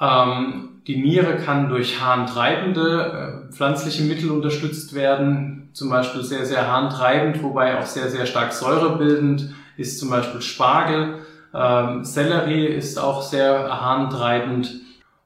Ähm, 0.00 0.80
die 0.86 1.00
Niere 1.00 1.36
kann 1.36 1.68
durch 1.68 2.00
harntreibende 2.00 3.46
äh, 3.48 3.52
pflanzliche 3.52 4.02
Mittel 4.04 4.30
unterstützt 4.30 4.94
werden, 4.94 5.68
zum 5.72 5.90
Beispiel 5.90 6.22
sehr, 6.22 6.46
sehr 6.46 6.70
harntreibend, 6.70 7.42
wobei 7.42 7.78
auch 7.78 7.86
sehr, 7.86 8.10
sehr 8.10 8.26
stark 8.26 8.52
säurebildend 8.52 9.54
ist 9.76 9.98
zum 9.98 10.10
Beispiel 10.10 10.40
Spargel. 10.40 11.20
Ähm, 11.52 12.04
Sellerie 12.04 12.66
ist 12.66 12.98
auch 12.98 13.22
sehr 13.22 13.80
harntreibend. 13.80 14.80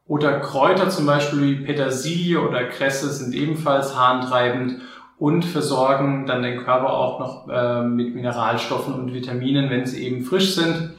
Oder 0.07 0.41
Kräuter 0.41 0.89
zum 0.89 1.07
Beispiel 1.07 1.43
wie 1.43 1.65
Petersilie 1.67 2.41
oder 2.41 2.65
Kresse 2.65 3.11
sind 3.11 3.35
ebenfalls 3.35 3.95
harntreibend 3.95 4.81
und 5.19 5.45
versorgen 5.45 6.27
dann 6.27 6.43
den 6.43 6.65
Körper 6.65 6.93
auch 6.93 7.19
noch 7.19 7.49
äh, 7.49 7.83
mit 7.83 8.15
Mineralstoffen 8.15 8.95
und 8.95 9.13
Vitaminen, 9.13 9.71
wenn 9.71 9.85
sie 9.85 10.05
eben 10.07 10.23
frisch 10.23 10.55
sind. 10.55 10.91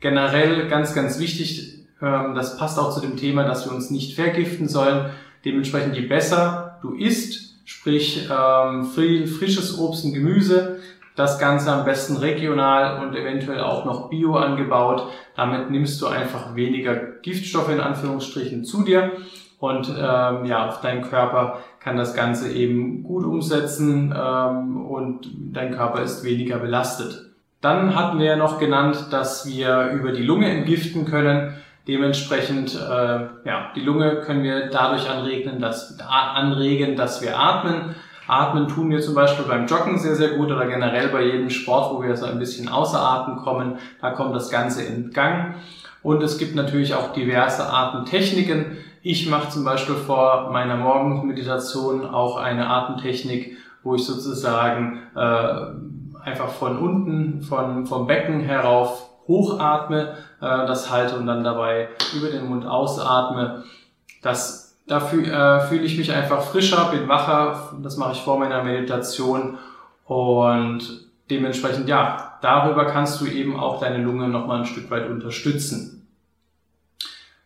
Generell 0.00 0.68
ganz, 0.68 0.94
ganz 0.94 1.18
wichtig, 1.18 1.84
äh, 2.00 2.34
das 2.34 2.56
passt 2.56 2.78
auch 2.78 2.94
zu 2.94 3.00
dem 3.00 3.16
Thema, 3.16 3.44
dass 3.44 3.66
wir 3.66 3.74
uns 3.74 3.90
nicht 3.90 4.14
vergiften 4.14 4.68
sollen. 4.68 5.10
Dementsprechend 5.44 5.96
je 5.96 6.06
besser 6.06 6.78
du 6.82 6.94
isst, 6.94 7.56
sprich 7.64 8.28
ähm, 8.30 8.84
frisches 8.84 9.78
Obst 9.78 10.04
und 10.04 10.14
Gemüse, 10.14 10.78
das 11.14 11.38
Ganze 11.38 11.72
am 11.72 11.84
besten 11.84 12.16
regional 12.16 13.04
und 13.04 13.14
eventuell 13.14 13.60
auch 13.60 13.84
noch 13.84 14.08
bio 14.08 14.36
angebaut. 14.36 15.08
Damit 15.36 15.70
nimmst 15.70 16.00
du 16.00 16.06
einfach 16.06 16.54
weniger 16.54 16.94
Giftstoffe 16.94 17.70
in 17.70 17.80
Anführungsstrichen 17.80 18.64
zu 18.64 18.84
dir 18.84 19.10
und 19.58 19.88
ähm, 19.88 20.44
ja, 20.44 20.68
auf 20.68 20.80
deinen 20.80 21.02
Körper 21.02 21.58
kann 21.88 21.96
das 21.96 22.14
Ganze 22.14 22.52
eben 22.52 23.02
gut 23.02 23.24
umsetzen 23.24 24.14
ähm, 24.14 24.84
und 24.84 25.26
dein 25.54 25.74
Körper 25.74 26.02
ist 26.02 26.22
weniger 26.22 26.58
belastet. 26.58 27.30
Dann 27.62 27.96
hatten 27.96 28.18
wir 28.18 28.26
ja 28.26 28.36
noch 28.36 28.58
genannt, 28.58 29.06
dass 29.10 29.46
wir 29.46 29.88
über 29.92 30.12
die 30.12 30.22
Lunge 30.22 30.50
entgiften 30.50 31.06
können. 31.06 31.54
Dementsprechend, 31.86 32.74
äh, 32.74 32.78
ja, 32.78 33.72
die 33.74 33.80
Lunge 33.80 34.16
können 34.16 34.42
wir 34.42 34.68
dadurch 34.68 35.08
anregen, 35.08 35.60
dass, 35.60 35.98
anregen, 36.00 36.94
dass 36.94 37.22
wir 37.22 37.38
atmen. 37.38 37.94
Atmen 38.26 38.68
tun 38.68 38.90
wir 38.90 39.00
zum 39.00 39.14
Beispiel 39.14 39.46
beim 39.46 39.66
Joggen 39.66 39.98
sehr, 39.98 40.14
sehr 40.14 40.36
gut 40.36 40.50
oder 40.52 40.66
generell 40.66 41.08
bei 41.08 41.22
jedem 41.22 41.48
Sport, 41.48 41.94
wo 41.94 42.02
wir 42.02 42.14
so 42.16 42.26
ein 42.26 42.38
bisschen 42.38 42.68
außer 42.68 43.00
Atem 43.00 43.36
kommen. 43.36 43.78
Da 44.02 44.10
kommt 44.10 44.36
das 44.36 44.50
Ganze 44.50 44.82
in 44.82 45.10
Gang. 45.10 45.54
Und 46.02 46.22
es 46.22 46.36
gibt 46.36 46.54
natürlich 46.54 46.92
auch 46.92 47.14
diverse 47.14 47.66
Atemtechniken. 47.72 48.76
Ich 49.08 49.26
mache 49.26 49.48
zum 49.48 49.64
Beispiel 49.64 49.94
vor 49.94 50.50
meiner 50.50 50.76
Morgenmeditation 50.76 52.04
auch 52.04 52.36
eine 52.36 52.68
Atemtechnik, 52.68 53.56
wo 53.82 53.94
ich 53.94 54.04
sozusagen 54.04 54.98
äh, 55.16 56.28
einfach 56.28 56.50
von 56.50 56.76
unten, 56.76 57.40
von, 57.40 57.86
vom 57.86 58.06
Becken 58.06 58.40
herauf 58.40 59.08
hochatme, 59.26 60.12
äh, 60.42 60.66
das 60.66 60.90
halte 60.90 61.16
und 61.16 61.26
dann 61.26 61.42
dabei 61.42 61.88
über 62.14 62.28
den 62.28 62.50
Mund 62.50 62.66
ausatme. 62.66 63.64
Das 64.20 64.76
da 64.86 65.00
fühle 65.00 65.32
äh, 65.32 65.60
fühl 65.60 65.86
ich 65.86 65.96
mich 65.96 66.12
einfach 66.12 66.42
frischer, 66.42 66.90
bin 66.90 67.08
wacher. 67.08 67.78
Das 67.82 67.96
mache 67.96 68.12
ich 68.12 68.20
vor 68.20 68.38
meiner 68.38 68.62
Meditation. 68.62 69.56
Und 70.04 71.08
dementsprechend, 71.30 71.88
ja, 71.88 72.34
darüber 72.42 72.84
kannst 72.84 73.22
du 73.22 73.24
eben 73.24 73.58
auch 73.58 73.80
deine 73.80 74.04
Lunge 74.04 74.28
nochmal 74.28 74.58
ein 74.58 74.66
Stück 74.66 74.90
weit 74.90 75.08
unterstützen. 75.08 75.97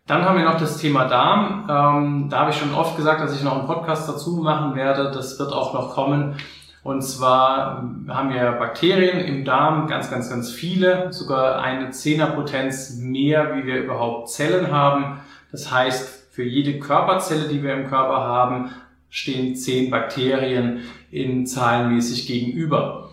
Dann 0.07 0.25
haben 0.25 0.37
wir 0.37 0.45
noch 0.45 0.59
das 0.59 0.79
Thema 0.79 1.07
Darm. 1.07 1.69
Ähm, 1.71 2.29
da 2.29 2.41
habe 2.41 2.51
ich 2.51 2.57
schon 2.57 2.75
oft 2.75 2.97
gesagt, 2.97 3.21
dass 3.21 3.37
ich 3.37 3.45
noch 3.45 3.57
einen 3.57 3.67
Podcast 3.67 4.09
dazu 4.09 4.39
machen 4.39 4.75
werde. 4.75 5.13
Das 5.13 5.39
wird 5.39 5.53
auch 5.53 5.75
noch 5.75 5.95
kommen. 5.95 6.37
Und 6.83 7.03
zwar 7.03 7.89
haben 8.09 8.31
wir 8.31 8.53
Bakterien 8.53 9.21
im 9.21 9.45
Darm, 9.45 9.87
ganz, 9.87 10.11
ganz, 10.11 10.29
ganz 10.29 10.51
viele, 10.51 11.13
sogar 11.13 11.63
eine 11.63 11.91
Zehnerpotenz 11.91 12.97
mehr, 12.99 13.55
wie 13.55 13.67
wir 13.67 13.85
überhaupt 13.85 14.31
Zellen 14.31 14.73
haben. 14.73 15.21
Das 15.53 15.71
heißt, 15.71 16.33
für 16.33 16.43
jede 16.43 16.81
Körperzelle, 16.81 17.47
die 17.47 17.63
wir 17.63 17.75
im 17.75 17.87
Körper 17.87 18.17
haben, 18.17 18.71
stehen 19.11 19.55
zehn 19.55 19.91
Bakterien 19.91 20.81
in 21.13 21.47
zahlenmäßig 21.47 22.27
gegenüber. 22.27 23.11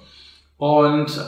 Und 0.58 1.21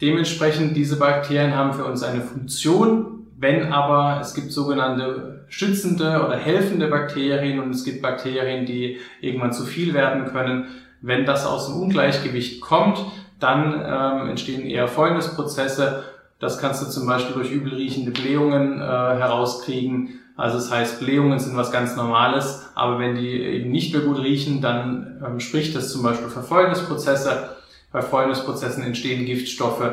dementsprechend 0.00 0.76
diese 0.76 0.98
Bakterien 0.98 1.54
haben 1.54 1.74
für 1.74 1.84
uns 1.84 2.02
eine 2.02 2.22
Funktion. 2.22 3.15
Wenn 3.38 3.72
aber 3.72 4.20
es 4.20 4.34
gibt 4.34 4.50
sogenannte 4.50 5.44
schützende 5.48 6.24
oder 6.24 6.36
helfende 6.36 6.88
Bakterien 6.88 7.60
und 7.60 7.70
es 7.70 7.84
gibt 7.84 8.00
Bakterien, 8.00 8.64
die 8.64 8.98
irgendwann 9.20 9.52
zu 9.52 9.64
viel 9.64 9.92
werden 9.92 10.26
können, 10.26 10.68
wenn 11.02 11.26
das 11.26 11.44
aus 11.44 11.66
dem 11.66 11.76
Ungleichgewicht 11.76 12.62
kommt, 12.62 12.98
dann 13.38 13.74
ähm, 13.74 14.30
entstehen 14.30 14.66
eher 14.66 14.88
folgendes 14.88 15.34
Prozesse. 15.34 16.04
Das 16.38 16.58
kannst 16.58 16.82
du 16.82 16.86
zum 16.86 17.06
Beispiel 17.06 17.34
durch 17.34 17.50
übelriechende 17.52 18.10
Blähungen 18.10 18.80
äh, 18.80 18.84
herauskriegen. 18.84 20.20
Also 20.36 20.56
das 20.56 20.70
heißt, 20.70 21.00
Blähungen 21.00 21.38
sind 21.38 21.56
was 21.56 21.70
ganz 21.70 21.94
Normales, 21.94 22.70
aber 22.74 22.98
wenn 22.98 23.16
die 23.16 23.30
eben 23.30 23.70
nicht 23.70 23.92
mehr 23.92 24.02
gut 24.02 24.18
riechen, 24.18 24.62
dann 24.62 25.22
ähm, 25.26 25.40
spricht 25.40 25.76
das 25.76 25.92
zum 25.92 26.02
Beispiel 26.02 26.28
für 26.28 26.42
Fäulnisprozesse. 26.42 27.50
Bei 27.92 28.00
Fäulnisprozessen 28.00 28.82
entstehen 28.82 29.26
Giftstoffe 29.26 29.92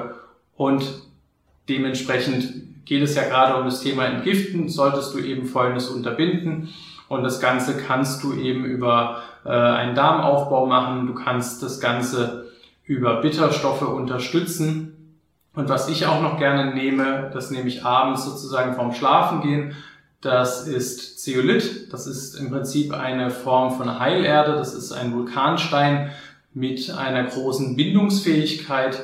und 0.56 0.84
dementsprechend 1.70 2.73
geht 2.86 3.04
es 3.04 3.16
ja 3.16 3.24
gerade 3.24 3.58
um 3.58 3.66
das 3.66 3.82
Thema 3.82 4.06
Entgiften, 4.06 4.70
solltest 4.70 5.14
du 5.14 5.20
eben 5.20 5.46
Fäulnis 5.46 5.88
unterbinden. 5.88 6.70
Und 7.08 7.24
das 7.24 7.40
Ganze 7.40 7.78
kannst 7.78 8.24
du 8.24 8.34
eben 8.34 8.66
über 8.66 9.22
äh, 9.46 9.50
einen 9.50 9.96
Darmaufbau 9.96 10.66
machen, 10.66 11.08
du 11.08 11.14
kannst 11.14 11.62
das 11.62 11.80
Ganze 11.80 12.52
über 12.86 13.22
Bitterstoffe 13.22 13.84
unterstützen. 13.84 15.20
Und 15.56 15.70
was 15.70 15.88
ich 15.90 16.08
auch 16.08 16.22
noch 16.22 16.40
gerne 16.40 16.74
nehme, 16.74 17.30
das 17.34 17.52
nehme 17.52 17.68
ich 17.68 17.86
abends 17.86 18.26
sozusagen 18.26 18.74
vorm 18.74 18.94
Schlafengehen, 18.94 19.76
das 20.24 20.68
ist 20.68 21.22
Zeolit. 21.22 21.92
Das 21.92 22.08
ist 22.08 22.36
im 22.36 22.50
Prinzip 22.50 22.94
eine 22.94 23.30
Form 23.30 23.76
von 23.76 24.00
Heilerde. 24.00 24.54
Das 24.54 24.74
ist 24.74 24.94
ein 24.94 25.14
Vulkanstein 25.14 26.12
mit 26.54 26.90
einer 26.92 27.26
großen 27.26 27.76
Bindungsfähigkeit. 27.76 29.04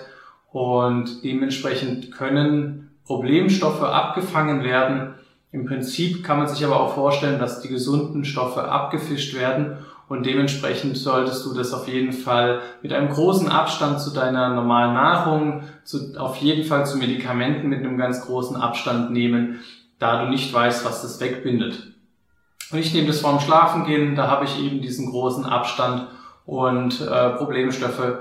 Und 0.51 1.23
dementsprechend 1.23 2.13
können 2.13 2.78
Problemstoffe 3.09 3.81
abgefangen 3.81 4.63
werden. 4.63 5.15
Im 5.51 5.65
Prinzip 5.65 6.23
kann 6.23 6.37
man 6.37 6.47
sich 6.47 6.63
aber 6.63 6.79
auch 6.79 6.93
vorstellen, 6.93 7.39
dass 7.39 7.59
die 7.59 7.67
gesunden 7.67 8.23
Stoffe 8.23 8.65
abgefischt 8.65 9.33
werden 9.33 9.79
und 10.07 10.27
dementsprechend 10.27 10.95
solltest 10.95 11.43
du 11.43 11.55
das 11.55 11.73
auf 11.73 11.87
jeden 11.87 12.13
Fall 12.13 12.59
mit 12.83 12.93
einem 12.93 13.09
großen 13.09 13.49
Abstand 13.49 13.99
zu 13.99 14.11
deiner 14.11 14.49
normalen 14.49 14.93
Nahrung, 14.93 15.63
zu, 15.83 16.19
auf 16.19 16.35
jeden 16.35 16.65
Fall 16.65 16.85
zu 16.85 16.99
Medikamenten 16.99 17.67
mit 17.67 17.79
einem 17.79 17.97
ganz 17.97 18.27
großen 18.27 18.55
Abstand 18.55 19.09
nehmen, 19.09 19.59
da 19.97 20.23
du 20.23 20.29
nicht 20.29 20.53
weißt, 20.53 20.85
was 20.85 21.01
das 21.01 21.19
wegbindet. 21.19 21.91
Und 22.71 22.77
ich 22.77 22.93
nehme 22.93 23.07
das 23.07 23.21
vorm 23.21 23.39
Schlafengehen, 23.39 24.15
da 24.15 24.27
habe 24.27 24.45
ich 24.45 24.63
eben 24.63 24.83
diesen 24.83 25.09
großen 25.09 25.45
Abstand 25.45 26.09
und 26.45 27.01
äh, 27.01 27.29
Problemstoffe 27.31 28.19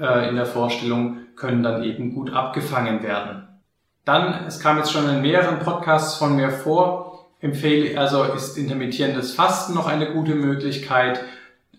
äh, 0.00 0.30
in 0.30 0.36
der 0.36 0.46
Vorstellung 0.46 1.18
können 1.36 1.62
dann 1.62 1.82
eben 1.84 2.14
gut 2.14 2.32
abgefangen 2.32 3.02
werden. 3.02 3.51
Dann, 4.04 4.46
es 4.46 4.58
kam 4.58 4.78
jetzt 4.78 4.92
schon 4.92 5.08
in 5.08 5.22
mehreren 5.22 5.60
Podcasts 5.60 6.16
von 6.16 6.34
mir 6.34 6.50
vor, 6.50 7.28
empfehle, 7.40 7.98
also 7.98 8.24
ist 8.24 8.56
intermittierendes 8.58 9.34
Fasten 9.34 9.74
noch 9.74 9.86
eine 9.86 10.12
gute 10.12 10.34
Möglichkeit. 10.34 11.20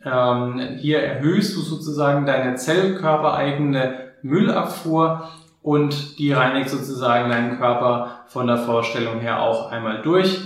Ähm, 0.06 0.60
hier 0.78 1.02
erhöhst 1.02 1.56
du 1.56 1.62
sozusagen 1.62 2.26
deine 2.26 2.56
zellkörpereigene 2.56 4.12
Müllabfuhr 4.22 5.30
und 5.62 6.20
die 6.20 6.32
reinigt 6.32 6.70
sozusagen 6.70 7.30
deinen 7.30 7.58
Körper 7.58 8.24
von 8.28 8.48
der 8.48 8.58
Vorstellung 8.58 9.20
her 9.20 9.42
auch 9.42 9.72
einmal 9.72 10.02
durch. 10.02 10.42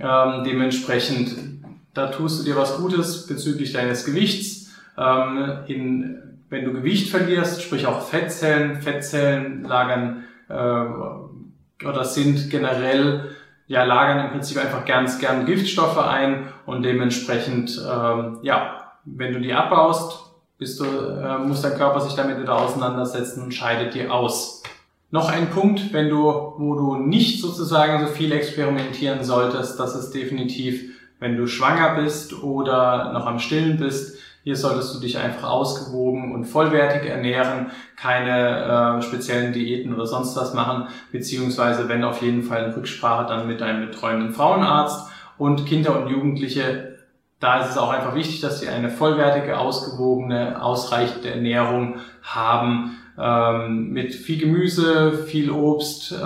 Ähm, 0.00 0.44
dementsprechend, 0.44 1.62
da 1.94 2.08
tust 2.08 2.40
du 2.40 2.44
dir 2.44 2.56
was 2.56 2.78
Gutes 2.78 3.26
bezüglich 3.26 3.72
deines 3.72 4.04
Gewichts. 4.04 4.70
Ähm, 4.96 5.58
in, 5.66 6.22
wenn 6.48 6.64
du 6.64 6.72
Gewicht 6.72 7.10
verlierst, 7.10 7.62
sprich 7.62 7.86
auch 7.86 8.02
Fettzellen, 8.02 8.80
Fettzellen 8.80 9.64
lagern 9.64 10.24
äh, 10.48 11.84
oder 11.84 12.04
sind 12.04 12.50
generell 12.50 13.30
ja, 13.68 13.84
lagern 13.84 14.24
im 14.24 14.30
Prinzip 14.32 14.58
einfach 14.58 14.84
ganz 14.84 15.18
gern 15.18 15.46
Giftstoffe 15.46 15.98
ein 15.98 16.48
und 16.66 16.82
dementsprechend, 16.82 17.80
ähm, 17.88 18.38
ja, 18.42 18.92
wenn 19.04 19.34
du 19.34 19.40
die 19.40 19.52
abbaust, 19.52 20.24
bist 20.58 20.80
du, 20.80 20.84
äh, 20.84 21.38
muss 21.38 21.62
dein 21.62 21.76
Körper 21.76 22.00
sich 22.00 22.14
damit 22.14 22.40
wieder 22.40 22.56
auseinandersetzen 22.56 23.42
und 23.44 23.52
scheidet 23.52 23.94
die 23.94 24.08
aus. 24.08 24.62
Noch 25.10 25.30
ein 25.30 25.50
Punkt, 25.50 25.92
wenn 25.92 26.08
du, 26.10 26.24
wo 26.58 26.74
du 26.74 26.96
nicht 26.96 27.40
sozusagen 27.40 28.06
so 28.06 28.12
viel 28.12 28.32
experimentieren 28.32 29.22
solltest, 29.22 29.78
das 29.78 29.94
ist 29.94 30.10
definitiv, 30.12 30.96
wenn 31.20 31.36
du 31.36 31.46
schwanger 31.46 31.94
bist 32.02 32.42
oder 32.42 33.12
noch 33.12 33.26
am 33.26 33.38
Stillen 33.38 33.78
bist. 33.78 34.17
Hier 34.48 34.56
solltest 34.56 34.94
du 34.94 34.98
dich 34.98 35.18
einfach 35.18 35.50
ausgewogen 35.50 36.32
und 36.32 36.46
vollwertig 36.46 37.06
ernähren, 37.06 37.66
keine 37.96 38.96
äh, 38.96 39.02
speziellen 39.02 39.52
Diäten 39.52 39.92
oder 39.92 40.06
sonst 40.06 40.34
was 40.36 40.54
machen, 40.54 40.88
beziehungsweise 41.12 41.90
wenn 41.90 42.02
auf 42.02 42.22
jeden 42.22 42.42
Fall 42.42 42.64
in 42.64 42.72
Rücksprache 42.72 43.26
dann 43.26 43.46
mit 43.46 43.60
deinem 43.60 43.84
betreuenden 43.84 44.32
Frauenarzt 44.32 45.10
und 45.36 45.66
Kinder 45.66 46.00
und 46.00 46.08
Jugendliche 46.08 46.96
da 47.40 47.60
ist 47.60 47.72
es 47.72 47.76
auch 47.76 47.90
einfach 47.90 48.14
wichtig, 48.14 48.40
dass 48.40 48.60
sie 48.60 48.68
eine 48.68 48.88
vollwertige, 48.88 49.58
ausgewogene, 49.58 50.62
ausreichende 50.62 51.28
Ernährung 51.28 51.96
haben, 52.22 52.96
ähm, 53.18 53.90
mit 53.90 54.14
viel 54.14 54.38
Gemüse, 54.38 55.26
viel 55.26 55.50
Obst, 55.50 56.12
ähm, 56.12 56.20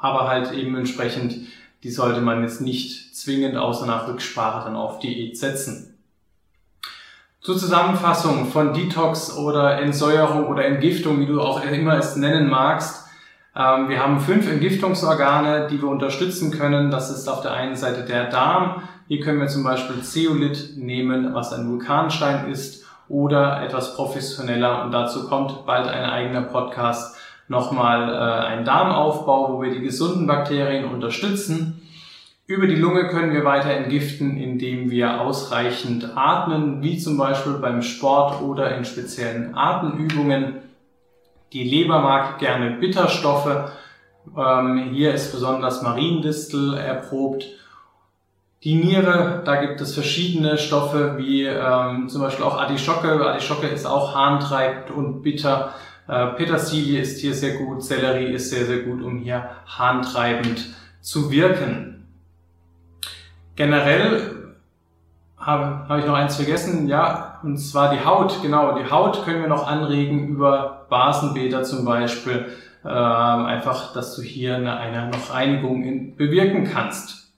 aber 0.00 0.28
halt 0.28 0.52
eben 0.52 0.76
entsprechend, 0.76 1.34
die 1.82 1.90
sollte 1.90 2.20
man 2.20 2.44
jetzt 2.44 2.60
nicht 2.60 3.16
zwingend 3.16 3.56
außer 3.56 3.86
nach 3.86 4.06
Rücksprache 4.06 4.66
dann 4.66 4.76
auf 4.76 5.00
Diät 5.00 5.36
setzen. 5.36 5.90
Zur 7.42 7.56
Zusammenfassung 7.56 8.48
von 8.48 8.74
Detox 8.74 9.34
oder 9.34 9.80
Entsäuerung 9.80 10.48
oder 10.48 10.66
Entgiftung, 10.66 11.20
wie 11.20 11.26
du 11.26 11.40
auch 11.40 11.64
immer 11.64 11.96
es 11.96 12.14
nennen 12.14 12.50
magst. 12.50 13.06
Ähm, 13.56 13.88
wir 13.88 14.02
haben 14.02 14.20
fünf 14.20 14.46
Entgiftungsorgane, 14.46 15.66
die 15.70 15.80
wir 15.80 15.88
unterstützen 15.88 16.50
können. 16.50 16.90
Das 16.90 17.10
ist 17.10 17.28
auf 17.28 17.40
der 17.40 17.54
einen 17.54 17.76
Seite 17.76 18.04
der 18.04 18.28
Darm. 18.28 18.82
Hier 19.08 19.20
können 19.20 19.40
wir 19.40 19.48
zum 19.48 19.64
Beispiel 19.64 20.02
Zeolit 20.02 20.76
nehmen, 20.76 21.32
was 21.32 21.54
ein 21.54 21.66
Vulkanstein 21.66 22.50
ist 22.50 22.84
oder 23.08 23.62
etwas 23.62 23.96
professioneller 23.96 24.84
und 24.84 24.92
dazu 24.92 25.26
kommt 25.26 25.64
bald 25.64 25.88
ein 25.88 26.04
eigener 26.04 26.42
Podcast 26.42 27.16
nochmal 27.48 28.10
äh, 28.10 28.46
ein 28.48 28.66
Darmaufbau, 28.66 29.54
wo 29.54 29.62
wir 29.62 29.70
die 29.70 29.80
gesunden 29.80 30.26
Bakterien 30.26 30.84
unterstützen. 30.84 31.79
Über 32.50 32.66
die 32.66 32.74
Lunge 32.74 33.06
können 33.06 33.32
wir 33.32 33.44
weiter 33.44 33.70
entgiften, 33.70 34.36
indem 34.36 34.90
wir 34.90 35.20
ausreichend 35.20 36.16
atmen, 36.16 36.82
wie 36.82 36.98
zum 36.98 37.16
Beispiel 37.16 37.52
beim 37.52 37.80
Sport 37.80 38.42
oder 38.42 38.76
in 38.76 38.84
speziellen 38.84 39.54
Atemübungen. 39.54 40.56
Die 41.52 41.62
Leber 41.62 42.00
mag 42.00 42.40
gerne 42.40 42.72
Bitterstoffe. 42.72 43.70
Ähm, 44.36 44.90
hier 44.92 45.14
ist 45.14 45.30
besonders 45.30 45.82
Mariendistel 45.82 46.74
erprobt 46.74 47.46
die 48.64 48.74
Niere, 48.74 49.42
da 49.44 49.56
gibt 49.56 49.80
es 49.80 49.94
verschiedene 49.94 50.58
Stoffe, 50.58 51.14
wie 51.18 51.44
ähm, 51.44 52.08
zum 52.08 52.20
Beispiel 52.20 52.44
auch 52.44 52.58
Artischocke. 52.58 53.12
Artischocke 53.24 53.68
ist 53.68 53.86
auch 53.86 54.14
harntreibend 54.14 54.90
und 54.90 55.22
bitter. 55.22 55.72
Äh, 56.08 56.26
Petersilie 56.34 57.00
ist 57.00 57.20
hier 57.20 57.32
sehr 57.32 57.54
gut, 57.54 57.82
Sellerie 57.82 58.34
ist 58.34 58.50
sehr, 58.50 58.66
sehr 58.66 58.80
gut, 58.80 59.02
um 59.02 59.18
hier 59.18 59.48
harntreibend 59.66 60.74
zu 61.00 61.30
wirken. 61.30 61.89
Generell 63.60 64.54
habe, 65.36 65.86
habe 65.86 66.00
ich 66.00 66.06
noch 66.06 66.14
eins 66.14 66.36
vergessen, 66.36 66.88
ja, 66.88 67.40
und 67.42 67.58
zwar 67.58 67.94
die 67.94 68.02
Haut. 68.02 68.40
Genau, 68.40 68.78
die 68.78 68.90
Haut 68.90 69.22
können 69.26 69.42
wir 69.42 69.50
noch 69.50 69.68
anregen 69.68 70.28
über 70.28 70.86
Basenbäder 70.88 71.62
zum 71.62 71.84
Beispiel. 71.84 72.46
Ähm, 72.86 72.90
einfach, 72.90 73.92
dass 73.92 74.16
du 74.16 74.22
hier 74.22 74.56
eine, 74.56 74.78
eine 74.78 75.10
noch 75.10 75.34
Reinigung 75.34 75.84
in, 75.84 76.16
bewirken 76.16 76.70
kannst. 76.72 77.34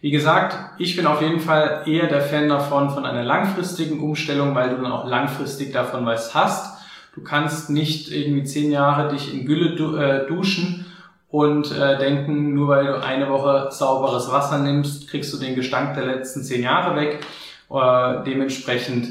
Wie 0.00 0.10
gesagt, 0.10 0.56
ich 0.78 0.96
bin 0.96 1.06
auf 1.06 1.20
jeden 1.20 1.40
Fall 1.40 1.82
eher 1.84 2.06
der 2.06 2.22
Fan 2.22 2.48
davon, 2.48 2.88
von 2.88 3.04
einer 3.04 3.22
langfristigen 3.22 4.00
Umstellung, 4.00 4.54
weil 4.54 4.70
du 4.70 4.76
dann 4.76 4.92
auch 4.92 5.06
langfristig 5.06 5.74
davon 5.74 6.06
was 6.06 6.34
hast. 6.34 6.78
Du 7.14 7.22
kannst 7.22 7.68
nicht 7.68 8.10
irgendwie 8.10 8.44
zehn 8.44 8.72
Jahre 8.72 9.12
dich 9.12 9.34
in 9.34 9.44
Gülle 9.44 9.76
du, 9.76 9.94
äh, 9.96 10.26
duschen 10.26 10.85
und 11.28 11.72
äh, 11.72 11.98
denken, 11.98 12.54
nur 12.54 12.68
weil 12.68 12.86
du 12.86 13.02
eine 13.02 13.28
Woche 13.28 13.68
sauberes 13.70 14.30
Wasser 14.30 14.58
nimmst, 14.58 15.08
kriegst 15.08 15.32
du 15.32 15.38
den 15.38 15.54
Gestank 15.54 15.94
der 15.94 16.06
letzten 16.06 16.42
zehn 16.42 16.62
Jahre 16.62 16.96
weg. 16.96 17.24
Äh, 17.70 18.24
dementsprechend 18.24 19.08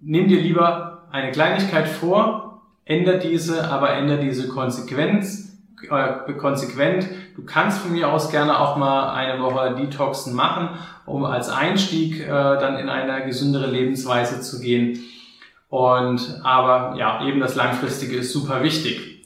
nimm 0.00 0.28
dir 0.28 0.40
lieber 0.40 1.08
eine 1.10 1.30
Kleinigkeit 1.30 1.88
vor, 1.88 2.62
ändere 2.84 3.18
diese, 3.18 3.70
aber 3.70 3.90
ändere 3.90 4.20
diese 4.20 4.48
Konsequenz 4.48 5.48
äh, 5.90 6.32
konsequent. 6.34 7.08
Du 7.36 7.44
kannst 7.44 7.80
von 7.80 7.92
mir 7.92 8.10
aus 8.12 8.30
gerne 8.30 8.58
auch 8.58 8.76
mal 8.76 9.10
eine 9.14 9.40
Woche 9.40 9.74
Detoxen 9.76 10.34
machen, 10.34 10.70
um 11.06 11.24
als 11.24 11.48
Einstieg 11.48 12.20
äh, 12.20 12.28
dann 12.28 12.78
in 12.78 12.88
eine 12.88 13.24
gesündere 13.24 13.66
Lebensweise 13.70 14.40
zu 14.40 14.60
gehen. 14.60 14.98
Und 15.68 16.40
aber 16.42 16.96
ja, 16.96 17.24
eben 17.26 17.40
das 17.40 17.54
Langfristige 17.54 18.16
ist 18.16 18.32
super 18.32 18.62
wichtig. 18.62 19.17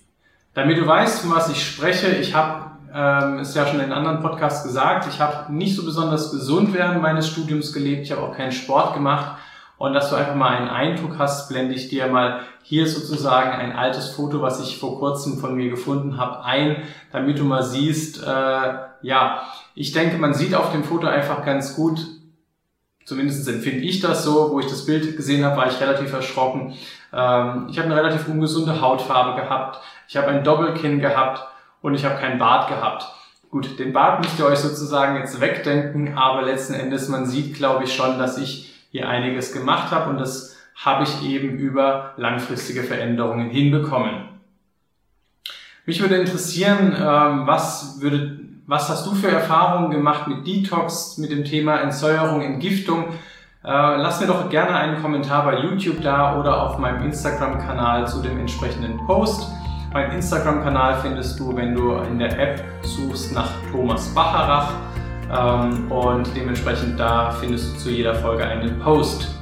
Damit 0.55 0.79
du 0.79 0.87
weißt, 0.87 1.21
von 1.21 1.35
was 1.35 1.49
ich 1.49 1.65
spreche, 1.65 2.09
ich 2.09 2.35
habe 2.35 2.73
ähm, 2.95 3.38
ist 3.38 3.57
ja 3.57 3.67
schon 3.67 3.81
in 3.81 3.93
anderen 3.93 4.21
Podcasts 4.21 4.65
gesagt, 4.65 5.07
ich 5.09 5.21
habe 5.21 5.53
nicht 5.53 5.75
so 5.75 5.85
besonders 5.85 6.31
gesund 6.31 6.75
während 6.75 7.01
meines 7.01 7.29
Studiums 7.29 7.73
gelebt, 7.73 8.03
ich 8.03 8.12
habe 8.12 8.23
auch 8.23 8.37
keinen 8.37 8.53
Sport 8.53 8.95
gemacht. 8.95 9.38
Und 9.79 9.95
dass 9.95 10.11
du 10.11 10.17
einfach 10.17 10.37
mal 10.37 10.57
einen 10.57 10.69
Eindruck 10.69 11.19
hast, 11.19 11.49
blende 11.49 11.75
ich 11.75 11.88
dir 11.88 12.07
mal 12.07 12.41
hier 12.62 12.87
sozusagen 12.87 13.51
ein 13.51 13.73
altes 13.73 14.11
Foto, 14.11 14.41
was 14.41 14.61
ich 14.61 14.79
vor 14.79 14.99
kurzem 15.01 15.38
von 15.38 15.57
mir 15.57 15.71
gefunden 15.71 16.19
habe, 16.19 16.45
ein, 16.45 16.77
damit 17.11 17.41
du 17.41 17.45
mal 17.45 17.65
siehst, 17.65 18.23
äh, 18.23 18.75
ja, 19.03 19.43
ich 19.75 19.91
denke, 19.91 20.19
man 20.19 20.35
sieht 20.35 20.55
auf 20.55 20.71
dem 20.71 20.85
Foto 20.85 21.09
einfach 21.09 21.45
ganz 21.45 21.75
gut, 21.75 22.07
zumindest 23.05 23.49
empfinde 23.49 23.85
ich 23.85 24.01
das 24.01 24.25
so, 24.25 24.51
wo 24.53 24.61
ich 24.61 24.67
das 24.67 24.87
Bild 24.87 25.17
gesehen 25.17 25.45
habe, 25.45 25.57
war 25.57 25.67
ich 25.67 25.81
relativ 25.81 26.12
erschrocken. 26.12 26.75
Ähm, 27.12 27.69
ich 27.71 27.79
habe 27.79 27.87
eine 27.87 27.97
relativ 27.97 28.29
ungesunde 28.29 28.81
Hautfarbe 28.81 29.41
gehabt, 29.41 29.81
ich 30.09 30.17
habe 30.17 30.29
ein 30.29 30.45
Doppelkinn 30.45 31.01
gehabt 31.01 31.43
und 31.81 31.95
ich 31.95 32.05
habe 32.05 32.21
keinen 32.21 32.38
Bart 32.38 32.69
gehabt. 32.69 33.07
Gut, 33.51 33.79
den 33.79 33.93
Bart 33.93 34.21
müsst 34.21 34.38
ihr 34.38 34.47
euch 34.47 34.59
sozusagen 34.59 35.17
jetzt 35.19 35.41
wegdenken, 35.41 36.17
aber 36.17 36.43
letzten 36.43 36.75
Endes, 36.75 37.09
man 37.09 37.27
sieht, 37.27 37.55
glaube 37.55 37.85
ich, 37.85 37.95
schon, 37.95 38.19
dass 38.19 38.38
ich 38.38 38.75
hier 38.91 39.09
einiges 39.09 39.53
gemacht 39.53 39.91
habe 39.91 40.11
und 40.11 40.19
das 40.19 40.57
habe 40.75 41.05
ich 41.05 41.23
eben 41.23 41.59
über 41.59 42.15
langfristige 42.17 42.83
Veränderungen 42.83 43.51
hinbekommen. 43.51 44.29
Mich 45.85 46.01
würde 46.01 46.17
interessieren, 46.17 46.95
ähm, 46.97 47.47
was 47.47 48.01
würde, 48.01 48.41
was 48.73 48.89
hast 48.89 49.07
du 49.07 49.15
für 49.15 49.29
Erfahrungen 49.29 49.91
gemacht 49.91 50.27
mit 50.27 50.47
Detox, 50.47 51.19
mit 51.19 51.31
dem 51.31 51.45
Thema 51.45 51.83
Entsäuerung, 51.83 52.41
Entgiftung? 52.41 53.05
Äh, 53.63 53.69
lass 53.69 54.19
mir 54.19 54.27
doch 54.27 54.49
gerne 54.49 54.75
einen 54.75 55.03
Kommentar 55.03 55.45
bei 55.45 55.59
YouTube 55.59 56.01
da 56.01 56.41
oder 56.41 56.63
auf 56.63 56.79
meinem 56.79 57.05
Instagram-Kanal 57.05 58.09
zu 58.09 58.23
dem 58.23 58.39
entsprechenden 58.39 58.97
Post. 59.07 59.47
Mein 59.93 60.13
Instagram-Kanal 60.13 61.03
findest 61.03 61.39
du, 61.39 61.55
wenn 61.55 61.75
du 61.75 61.97
in 61.99 62.19
der 62.19 62.39
App 62.39 62.65
suchst 62.81 63.35
nach 63.35 63.51
Thomas 63.71 64.09
Bacharach. 64.15 64.71
Ähm, 65.31 65.93
und 65.93 66.35
dementsprechend 66.35 66.99
da 66.99 67.31
findest 67.31 67.75
du 67.75 67.79
zu 67.79 67.91
jeder 67.91 68.15
Folge 68.15 68.47
einen 68.47 68.79
Post. 68.79 69.35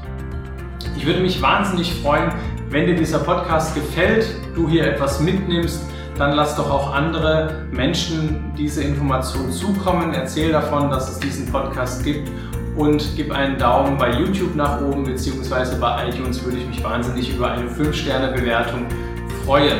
Ich 0.97 1.07
würde 1.07 1.21
mich 1.21 1.40
wahnsinnig 1.40 1.95
freuen, 2.03 2.33
wenn 2.69 2.87
dir 2.87 2.97
dieser 2.97 3.21
Podcast 3.21 3.77
gefällt, 3.77 4.27
du 4.57 4.69
hier 4.69 4.88
etwas 4.88 5.21
mitnimmst, 5.21 5.85
dann 6.20 6.33
lass 6.33 6.54
doch 6.54 6.70
auch 6.70 6.94
andere 6.94 7.66
Menschen 7.72 8.52
diese 8.56 8.85
Information 8.85 9.50
zukommen. 9.50 10.12
Erzähl 10.12 10.52
davon, 10.52 10.90
dass 10.90 11.11
es 11.11 11.18
diesen 11.18 11.50
Podcast 11.50 12.04
gibt 12.04 12.30
und 12.76 13.02
gib 13.16 13.33
einen 13.33 13.59
Daumen 13.59 13.96
bei 13.96 14.12
YouTube 14.12 14.54
nach 14.54 14.83
oben 14.83 15.04
beziehungsweise 15.04 15.76
bei 15.76 16.09
iTunes 16.09 16.44
würde 16.44 16.59
ich 16.59 16.66
mich 16.66 16.85
wahnsinnig 16.85 17.35
über 17.35 17.50
eine 17.50 17.68
5-Sterne-Bewertung 17.68 18.87
freuen. 19.44 19.78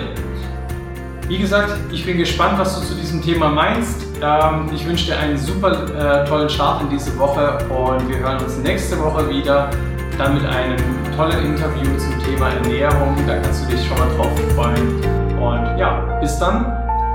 Wie 1.29 1.39
gesagt, 1.39 1.77
ich 1.93 2.05
bin 2.05 2.17
gespannt, 2.17 2.59
was 2.59 2.81
du 2.81 2.87
zu 2.87 2.95
diesem 2.95 3.23
Thema 3.23 3.51
meinst. 3.51 4.03
Ähm, 4.23 4.69
ich 4.75 4.85
wünsche 4.87 5.07
dir 5.07 5.19
einen 5.19 5.37
super 5.37 6.25
äh, 6.25 6.27
tollen 6.27 6.49
Start 6.49 6.83
in 6.83 6.91
diese 6.91 7.17
Woche 7.19 7.59
und 7.69 8.09
wir 8.09 8.19
hören 8.19 8.43
uns 8.43 8.57
nächste 8.59 8.99
Woche 8.99 9.29
wieder. 9.29 9.71
Dann 10.19 10.35
mit 10.35 10.45
einem 10.45 10.77
tollen 11.17 11.45
Interview 11.45 11.97
zum 11.99 12.19
Thema 12.25 12.49
Ernährung. 12.49 13.15
Da 13.27 13.37
kannst 13.39 13.65
du 13.65 13.77
dich 13.77 13.87
schon 13.87 13.99
mal 13.99 14.09
drauf 14.17 14.33
freuen. 14.57 15.30
Und 15.41 15.79
ja, 15.79 16.19
bis 16.21 16.39
dann. 16.39 16.67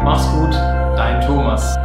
Mach's 0.04 0.28
gut. 0.32 0.54
Dein 0.98 1.22
Thomas. 1.22 1.76